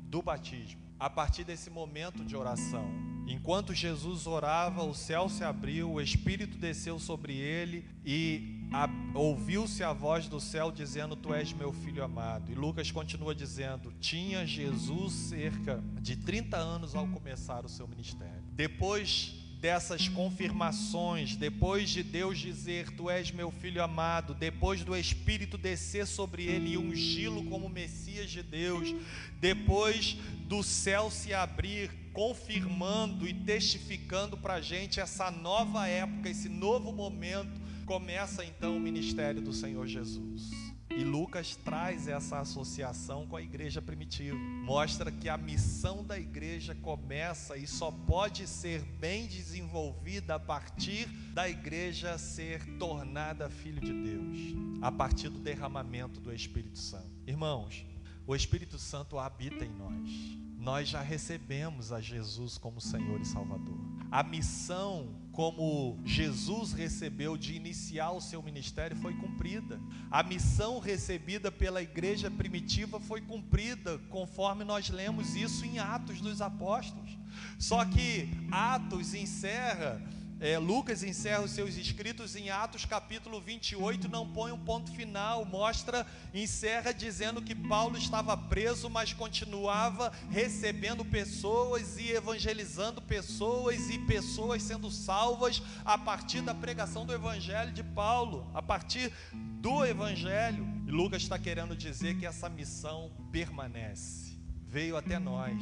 do 0.10 0.22
batismo, 0.22 0.82
a 1.00 1.10
partir 1.10 1.44
desse 1.44 1.70
momento 1.70 2.26
de 2.26 2.36
oração. 2.36 2.90
Enquanto 3.28 3.76
Jesus 3.76 4.26
orava, 4.26 4.84
o 4.84 4.96
céu 4.96 5.30
se 5.30 5.44
abriu, 5.44 5.92
o 5.92 6.02
Espírito 6.02 6.58
desceu 6.58 6.98
sobre 6.98 7.38
ele 7.38 7.86
e 8.04 8.66
ouviu-se 9.14 9.84
a 9.84 9.94
voz 9.94 10.28
do 10.28 10.40
céu 10.40 10.72
dizendo: 10.72 11.16
Tu 11.16 11.32
és 11.32 11.54
meu 11.54 11.72
filho 11.72 12.04
amado. 12.04 12.52
E 12.52 12.56
Lucas 12.56 12.90
continua 12.90 13.36
dizendo: 13.36 13.94
Tinha 14.00 14.48
Jesus 14.48 15.14
cerca 15.14 15.80
de 16.02 16.16
30 16.16 16.58
anos 16.58 16.96
ao 16.96 17.08
começar 17.08 17.64
o 17.64 17.70
seu 17.70 17.88
ministério. 17.88 18.44
Depois 18.52 19.36
dessas 19.60 20.08
confirmações, 20.08 21.36
depois 21.36 21.89
de 21.89 22.02
Deus 22.02 22.39
dizer: 22.39 22.91
Tu 22.91 23.10
és 23.10 23.32
meu 23.32 23.52
filho 23.52 23.84
amado, 23.84 24.34
depois 24.34 24.84
do 24.84 24.95
Espírito 24.95 25.58
descer 25.58 26.08
sobre 26.08 26.43
ele 26.43 26.72
e 26.72 26.78
ungí-lo 26.78 27.43
como 27.45 27.69
Messias 27.69 28.30
de 28.32 28.41
Deus, 28.41 28.95
depois 29.39 30.17
do 30.48 30.63
céu 30.63 31.12
se 31.12 31.34
abrir, 31.34 31.91
confirmando 32.13 33.28
e 33.28 33.34
testificando 33.34 34.38
para 34.38 34.56
a 34.56 34.62
gente 34.62 35.00
essa 35.00 35.30
nova 35.30 35.88
época, 35.88 36.30
esse 36.30 36.50
novo 36.50 36.91
momento 36.91 37.60
começa 37.86 38.45
então 38.45 38.78
o 38.78 38.80
ministério 38.80 39.41
do 39.41 39.52
Senhor 39.52 39.86
Jesus. 39.88 40.59
E 41.00 41.04
Lucas 41.06 41.56
traz 41.56 42.10
essa 42.10 42.42
associação 42.42 43.26
com 43.26 43.38
a 43.38 43.42
igreja 43.42 43.82
primitiva. 43.82 44.36
Mostra 44.36 45.10
que 45.10 45.30
a 45.30 45.38
missão 45.38 46.04
da 46.04 46.20
igreja 46.20 46.76
começa 46.76 47.56
e 47.56 47.66
só 47.66 47.90
pode 47.90 48.46
ser 48.46 48.82
bem 49.00 49.26
desenvolvida 49.26 50.36
a 50.36 50.40
partir 50.40 51.08
da 51.34 51.48
igreja 51.48 52.18
ser 52.18 52.66
tornada 52.78 53.50
filho 53.50 53.80
de 53.80 53.94
Deus, 53.94 54.82
a 54.82 54.92
partir 54.92 55.30
do 55.30 55.40
derramamento 55.40 56.20
do 56.20 56.34
Espírito 56.34 56.78
Santo. 56.78 57.10
Irmãos, 57.26 57.86
o 58.28 58.36
Espírito 58.36 58.78
Santo 58.78 59.18
habita 59.18 59.64
em 59.64 59.72
nós. 59.72 60.10
Nós 60.58 60.90
já 60.90 61.02
recebemos 61.02 61.94
a 61.94 62.02
Jesus 62.02 62.58
como 62.58 62.82
Senhor 62.82 63.22
e 63.22 63.26
Salvador. 63.26 63.80
A 64.12 64.22
missão 64.22 65.16
como 65.32 66.00
Jesus 66.04 66.74
recebeu 66.74 67.38
de 67.38 67.56
iniciar 67.56 68.12
o 68.12 68.22
seu 68.22 68.42
ministério 68.42 68.98
foi 68.98 69.13
cumprida. 69.15 69.80
A 70.12 70.24
missão 70.24 70.80
recebida 70.80 71.52
pela 71.52 71.82
igreja 71.82 72.30
primitiva 72.30 73.00
foi 73.00 73.22
cumprida, 73.22 73.98
conforme 74.10 74.63
nós 74.63 74.89
lemos 74.89 75.36
isso 75.36 75.65
em 75.65 75.80
Atos 75.80 76.20
dos 76.20 76.42
Apóstolos. 76.42 77.18
Só 77.58 77.86
que 77.86 78.30
Atos 78.52 79.13
encerra 79.13 80.02
é, 80.41 80.58
Lucas 80.58 81.04
encerra 81.04 81.41
os 81.41 81.52
seus 81.52 81.75
escritos 81.75 82.34
em 82.34 82.49
Atos 82.49 82.86
capítulo 82.86 83.41
28, 83.41 84.08
não 84.08 84.25
põe 84.25 84.54
um 84.54 84.58
ponto 84.58 84.89
final, 84.91 85.43
mostra, 85.43 86.08
encerra 86.34 86.93
dizendo 86.93 87.41
que 87.41 87.54
Paulo 87.54 87.97
estava 87.97 88.38
preso, 88.38 88.89
mas 88.89 89.12
continuava 89.12 90.13
recebendo 90.30 91.04
pessoas 91.04 91.97
e 91.97 92.12
evangelizando 92.12 93.02
pessoas 93.02 93.89
e 93.89 93.99
pessoas 93.99 94.63
sendo 94.63 94.89
salvas 94.89 95.62
a 95.84 95.97
partir 95.97 96.41
da 96.41 96.56
pregação 96.56 97.06
do 97.06 97.13
evangelho 97.13 97.73
de 97.73 97.84
Paulo, 97.84 98.49
a 98.54 98.62
partir 98.62 99.12
do 99.34 99.86
evangelho. 99.86 100.65
E 100.88 100.91
Lucas 100.91 101.21
está 101.21 101.38
querendo 101.38 101.75
dizer 101.75 102.17
que 102.17 102.25
essa 102.25 102.47
missão 102.47 103.12
permanece, 103.30 104.38
veio 104.65 104.95
até 104.95 105.19
nós, 105.19 105.62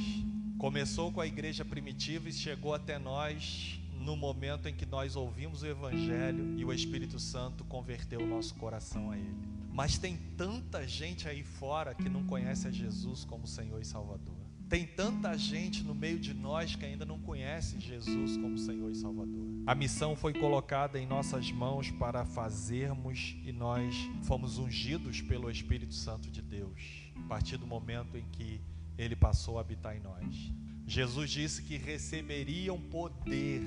começou 0.59 1.11
com 1.11 1.19
a 1.19 1.25
igreja 1.25 1.65
primitiva 1.65 2.29
e 2.29 2.33
chegou 2.33 2.75
até 2.75 2.99
nós 2.99 3.79
no 3.99 4.15
momento 4.15 4.67
em 4.67 4.75
que 4.75 4.85
nós 4.85 5.15
ouvimos 5.15 5.63
o 5.63 5.67
Evangelho 5.67 6.57
e 6.57 6.63
o 6.63 6.73
Espírito 6.73 7.19
Santo 7.19 7.63
converteu 7.65 8.21
o 8.21 8.27
nosso 8.27 8.55
coração 8.55 9.11
a 9.11 9.17
Ele. 9.17 9.47
Mas 9.71 9.97
tem 9.97 10.17
tanta 10.35 10.87
gente 10.87 11.27
aí 11.27 11.43
fora 11.43 11.93
que 11.93 12.09
não 12.09 12.23
conhece 12.23 12.67
a 12.67 12.71
Jesus 12.71 13.23
como 13.23 13.45
Senhor 13.45 13.79
e 13.81 13.85
Salvador. 13.85 14.35
Tem 14.69 14.85
tanta 14.85 15.37
gente 15.37 15.81
no 15.81 15.95
meio 15.95 16.19
de 16.19 16.33
nós 16.33 16.75
que 16.75 16.85
ainda 16.85 17.05
não 17.05 17.19
conhece 17.19 17.79
Jesus 17.79 18.35
como 18.35 18.57
Senhor 18.57 18.91
e 18.91 18.95
Salvador. 18.95 19.47
A 19.65 19.73
missão 19.73 20.13
foi 20.13 20.33
colocada 20.33 20.99
em 20.99 21.05
nossas 21.05 21.51
mãos 21.51 21.89
para 21.89 22.25
fazermos 22.25 23.37
e 23.45 23.53
nós 23.53 23.95
fomos 24.23 24.57
ungidos 24.57 25.21
pelo 25.21 25.49
Espírito 25.49 25.93
Santo 25.93 26.29
de 26.29 26.41
Deus, 26.41 26.81
a 27.15 27.27
partir 27.29 27.55
do 27.55 27.65
momento 27.65 28.17
em 28.17 28.25
que 28.31 28.59
ele 28.97 29.15
passou 29.15 29.57
a 29.57 29.61
habitar 29.61 29.95
em 29.95 30.01
nós. 30.01 30.51
Jesus 30.87 31.29
disse 31.29 31.61
que 31.61 31.75
receberiam 31.75 32.79
poder 32.79 33.61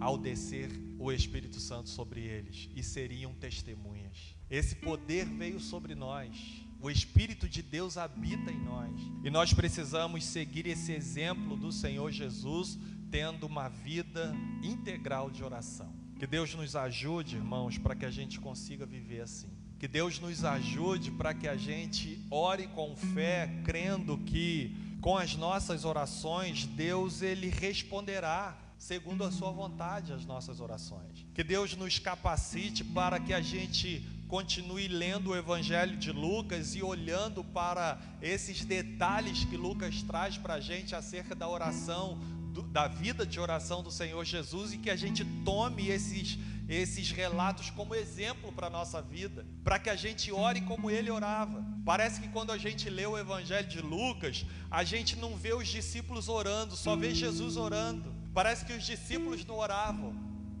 ao 0.00 0.18
descer 0.18 0.68
o 0.98 1.12
Espírito 1.12 1.60
Santo 1.60 1.88
sobre 1.88 2.20
eles 2.20 2.68
e 2.74 2.82
seriam 2.82 3.32
testemunhas. 3.32 4.34
Esse 4.50 4.74
poder 4.74 5.24
veio 5.24 5.60
sobre 5.60 5.94
nós. 5.94 6.36
O 6.80 6.90
Espírito 6.90 7.48
de 7.48 7.62
Deus 7.62 7.96
habita 7.96 8.50
em 8.50 8.58
nós. 8.58 8.90
E 9.22 9.30
nós 9.30 9.54
precisamos 9.54 10.24
seguir 10.24 10.66
esse 10.66 10.92
exemplo 10.92 11.56
do 11.56 11.70
Senhor 11.70 12.10
Jesus, 12.10 12.76
tendo 13.08 13.46
uma 13.46 13.68
vida 13.68 14.34
integral 14.60 15.30
de 15.30 15.44
oração. 15.44 15.94
Que 16.18 16.26
Deus 16.26 16.54
nos 16.54 16.74
ajude, 16.74 17.36
irmãos, 17.36 17.78
para 17.78 17.94
que 17.94 18.04
a 18.04 18.10
gente 18.10 18.40
consiga 18.40 18.84
viver 18.84 19.20
assim. 19.20 19.48
Que 19.78 19.86
Deus 19.86 20.18
nos 20.18 20.44
ajude 20.44 21.10
para 21.12 21.34
que 21.34 21.46
a 21.46 21.56
gente 21.56 22.18
ore 22.30 22.66
com 22.68 22.96
fé, 22.96 23.48
crendo 23.64 24.18
que 24.18 24.74
com 25.04 25.18
as 25.18 25.36
nossas 25.36 25.84
orações, 25.84 26.64
Deus 26.64 27.20
ele 27.20 27.50
responderá 27.50 28.56
segundo 28.78 29.22
a 29.22 29.30
sua 29.30 29.50
vontade 29.50 30.14
as 30.14 30.24
nossas 30.24 30.60
orações. 30.60 31.26
Que 31.34 31.44
Deus 31.44 31.76
nos 31.76 31.98
capacite 31.98 32.82
para 32.82 33.20
que 33.20 33.34
a 33.34 33.42
gente 33.42 34.02
continue 34.28 34.88
lendo 34.88 35.32
o 35.32 35.36
Evangelho 35.36 35.98
de 35.98 36.10
Lucas 36.10 36.74
e 36.74 36.82
olhando 36.82 37.44
para 37.44 38.00
esses 38.22 38.64
detalhes 38.64 39.44
que 39.44 39.58
Lucas 39.58 40.02
traz 40.02 40.38
para 40.38 40.54
a 40.54 40.60
gente 40.60 40.94
acerca 40.94 41.34
da 41.34 41.46
oração, 41.46 42.18
do, 42.54 42.62
da 42.62 42.88
vida 42.88 43.26
de 43.26 43.38
oração 43.38 43.82
do 43.82 43.90
Senhor 43.90 44.24
Jesus 44.24 44.72
e 44.72 44.78
que 44.78 44.88
a 44.88 44.96
gente 44.96 45.22
tome 45.44 45.88
esses, 45.88 46.38
esses 46.66 47.10
relatos 47.10 47.68
como 47.68 47.94
exemplo 47.94 48.50
para 48.52 48.68
a 48.68 48.70
nossa 48.70 49.02
vida, 49.02 49.46
para 49.62 49.78
que 49.78 49.90
a 49.90 49.96
gente 49.96 50.32
ore 50.32 50.62
como 50.62 50.90
ele 50.90 51.10
orava. 51.10 51.73
Parece 51.84 52.20
que 52.20 52.28
quando 52.28 52.50
a 52.50 52.56
gente 52.56 52.88
lê 52.88 53.04
o 53.04 53.18
Evangelho 53.18 53.68
de 53.68 53.80
Lucas, 53.80 54.46
a 54.70 54.82
gente 54.82 55.16
não 55.16 55.36
vê 55.36 55.52
os 55.52 55.68
discípulos 55.68 56.28
orando, 56.28 56.74
só 56.76 56.96
vê 56.96 57.14
Jesus 57.14 57.56
orando. 57.58 58.14
Parece 58.32 58.64
que 58.64 58.72
os 58.72 58.84
discípulos 58.84 59.44
não 59.44 59.56
oravam 59.56 60.14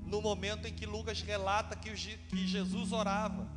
no 0.04 0.20
momento 0.20 0.68
em 0.68 0.72
que 0.72 0.84
Lucas 0.84 1.22
relata 1.22 1.74
que, 1.74 1.96
Jesus 2.46 2.92
orava. 2.92 3.48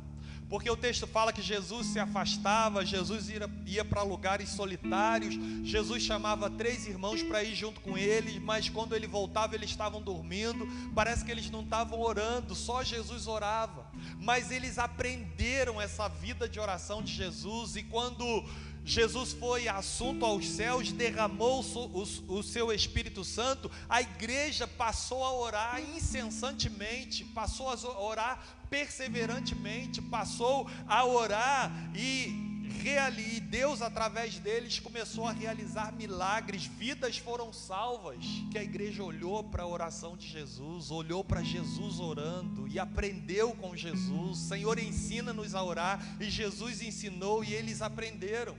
Porque 0.48 0.70
o 0.70 0.76
texto 0.76 1.06
fala 1.06 1.32
que 1.32 1.42
Jesus 1.42 1.88
se 1.88 1.98
afastava, 1.98 2.84
Jesus 2.84 3.28
ia, 3.28 3.50
ia 3.66 3.84
para 3.84 4.02
lugares 4.02 4.48
solitários, 4.48 5.34
Jesus 5.62 6.02
chamava 6.02 6.48
três 6.48 6.86
irmãos 6.86 7.22
para 7.22 7.44
ir 7.44 7.54
junto 7.54 7.80
com 7.80 7.98
ele, 7.98 8.40
mas 8.40 8.68
quando 8.68 8.94
ele 8.94 9.06
voltava 9.06 9.54
eles 9.54 9.68
estavam 9.68 10.00
dormindo, 10.00 10.66
parece 10.94 11.22
que 11.24 11.30
eles 11.30 11.50
não 11.50 11.62
estavam 11.62 12.00
orando, 12.00 12.54
só 12.54 12.82
Jesus 12.82 13.26
orava. 13.26 13.86
Mas 14.18 14.50
eles 14.50 14.78
aprenderam 14.78 15.80
essa 15.80 16.08
vida 16.08 16.48
de 16.48 16.58
oração 16.58 17.02
de 17.02 17.12
Jesus, 17.12 17.76
e 17.76 17.82
quando 17.82 18.24
Jesus 18.84 19.32
foi 19.32 19.68
assunto 19.68 20.24
aos 20.24 20.48
céus, 20.48 20.92
derramou 20.92 21.60
o, 22.28 22.42
seu 22.42 22.72
Espírito 22.72 23.24
Santo, 23.24 23.70
a 23.88 24.00
igreja 24.00 24.66
passou 24.66 25.22
a 25.24 25.32
orar 25.32 25.80
incessantemente, 25.94 27.24
passou 27.24 27.68
a 27.68 28.00
orar 28.00 28.42
perseverantemente, 28.70 30.00
passou 30.00 30.68
a 30.86 31.04
orar 31.04 31.72
e 31.94 32.48
e 32.80 33.40
Deus, 33.40 33.82
através 33.82 34.38
deles, 34.38 34.78
começou 34.78 35.26
a 35.26 35.32
realizar 35.32 35.92
milagres, 35.92 36.64
vidas 36.64 37.18
foram 37.18 37.52
salvas. 37.52 38.24
Que 38.50 38.58
a 38.58 38.62
igreja 38.62 39.02
olhou 39.02 39.42
para 39.44 39.62
a 39.62 39.66
oração 39.66 40.16
de 40.16 40.28
Jesus, 40.28 40.90
olhou 40.90 41.24
para 41.24 41.42
Jesus 41.42 41.98
orando 41.98 42.68
e 42.68 42.78
aprendeu 42.78 43.52
com 43.52 43.76
Jesus. 43.76 44.38
Senhor, 44.38 44.78
ensina-nos 44.78 45.54
a 45.54 45.62
orar, 45.62 46.00
e 46.20 46.30
Jesus 46.30 46.80
ensinou 46.80 47.42
e 47.42 47.52
eles 47.52 47.82
aprenderam. 47.82 48.56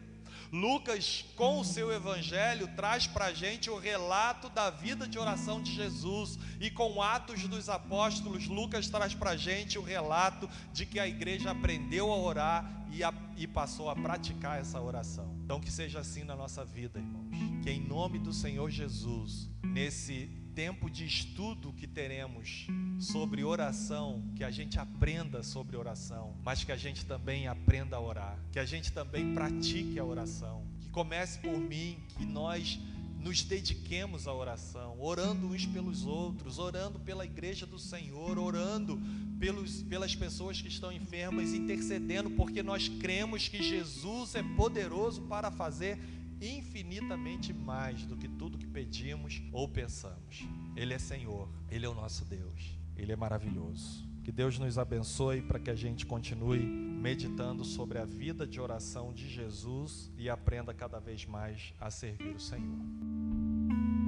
Lucas, 0.51 1.25
com 1.35 1.59
o 1.59 1.65
seu 1.65 1.91
evangelho, 1.91 2.67
traz 2.75 3.05
para 3.05 3.25
a 3.25 3.33
gente 3.33 3.69
o 3.69 3.77
relato 3.77 4.49
da 4.49 4.69
vida 4.69 5.07
de 5.07 5.19
oração 5.19 5.61
de 5.61 5.73
Jesus, 5.73 6.39
e 6.59 6.69
com 6.71 7.01
Atos 7.01 7.47
dos 7.47 7.69
Apóstolos, 7.69 8.47
Lucas 8.47 8.89
traz 8.89 9.13
para 9.13 9.31
a 9.31 9.37
gente 9.37 9.77
o 9.77 9.83
relato 9.83 10.49
de 10.73 10.85
que 10.85 10.99
a 10.99 11.07
igreja 11.07 11.51
aprendeu 11.51 12.11
a 12.11 12.17
orar 12.17 12.87
e, 12.91 13.03
a, 13.03 13.13
e 13.37 13.47
passou 13.47 13.89
a 13.89 13.95
praticar 13.95 14.59
essa 14.59 14.81
oração. 14.81 15.37
Então, 15.43 15.59
que 15.59 15.71
seja 15.71 15.99
assim 15.99 16.23
na 16.23 16.35
nossa 16.35 16.65
vida, 16.65 16.99
irmãos. 16.99 17.29
Que 17.63 17.71
em 17.71 17.79
nome 17.79 18.19
do 18.19 18.33
Senhor 18.33 18.69
Jesus, 18.69 19.49
nesse 19.63 20.29
tempo 20.59 20.89
de 20.89 21.05
estudo 21.05 21.71
que 21.71 21.87
teremos 21.87 22.67
sobre 22.99 23.45
oração, 23.45 24.21
que 24.35 24.43
a 24.43 24.51
gente 24.51 24.77
aprenda 24.77 25.41
sobre 25.41 25.77
oração, 25.77 26.35
mas 26.43 26.65
que 26.65 26.71
a 26.73 26.75
gente 26.75 27.05
também 27.05 27.47
aprenda 27.47 27.95
a 27.95 28.01
orar, 28.01 28.37
que 28.51 28.59
a 28.59 28.65
gente 28.65 28.91
também 28.91 29.33
pratique 29.33 29.97
a 29.97 30.03
oração, 30.03 30.67
que 30.81 30.89
comece 30.89 31.39
por 31.39 31.57
mim, 31.57 32.03
que 32.09 32.25
nós 32.25 32.77
nos 33.17 33.41
dediquemos 33.41 34.27
à 34.27 34.33
oração, 34.33 34.97
orando 34.99 35.47
uns 35.47 35.65
pelos 35.65 36.05
outros, 36.05 36.59
orando 36.59 36.99
pela 36.99 37.23
igreja 37.23 37.65
do 37.65 37.79
Senhor, 37.79 38.37
orando 38.37 38.99
pelos, 39.39 39.81
pelas 39.83 40.13
pessoas 40.13 40.61
que 40.61 40.67
estão 40.67 40.91
enfermas, 40.91 41.53
intercedendo, 41.53 42.31
porque 42.31 42.61
nós 42.61 42.89
cremos 42.89 43.47
que 43.47 43.63
Jesus 43.63 44.35
é 44.35 44.43
poderoso 44.43 45.21
para 45.21 45.51
fazer 45.51 45.97
infinitamente 46.41 47.53
mais 47.53 48.05
do 48.05 48.15
que 48.17 48.27
tudo 48.27 48.57
que 48.57 48.67
pedimos 48.67 49.41
ou 49.51 49.67
pensamos. 49.67 50.47
Ele 50.75 50.93
é 50.93 50.99
Senhor, 50.99 51.49
Ele 51.69 51.85
é 51.85 51.89
o 51.89 51.93
nosso 51.93 52.25
Deus, 52.25 52.77
Ele 52.95 53.11
é 53.11 53.15
maravilhoso. 53.15 54.07
Que 54.23 54.31
Deus 54.31 54.59
nos 54.59 54.77
abençoe 54.77 55.41
para 55.41 55.59
que 55.59 55.71
a 55.71 55.75
gente 55.75 56.05
continue 56.05 56.59
meditando 56.59 57.63
sobre 57.63 57.97
a 57.97 58.05
vida 58.05 58.45
de 58.45 58.59
oração 58.59 59.13
de 59.13 59.27
Jesus 59.27 60.11
e 60.17 60.29
aprenda 60.29 60.73
cada 60.73 60.99
vez 60.99 61.25
mais 61.25 61.73
a 61.79 61.89
servir 61.89 62.35
o 62.35 62.39
Senhor. 62.39 63.98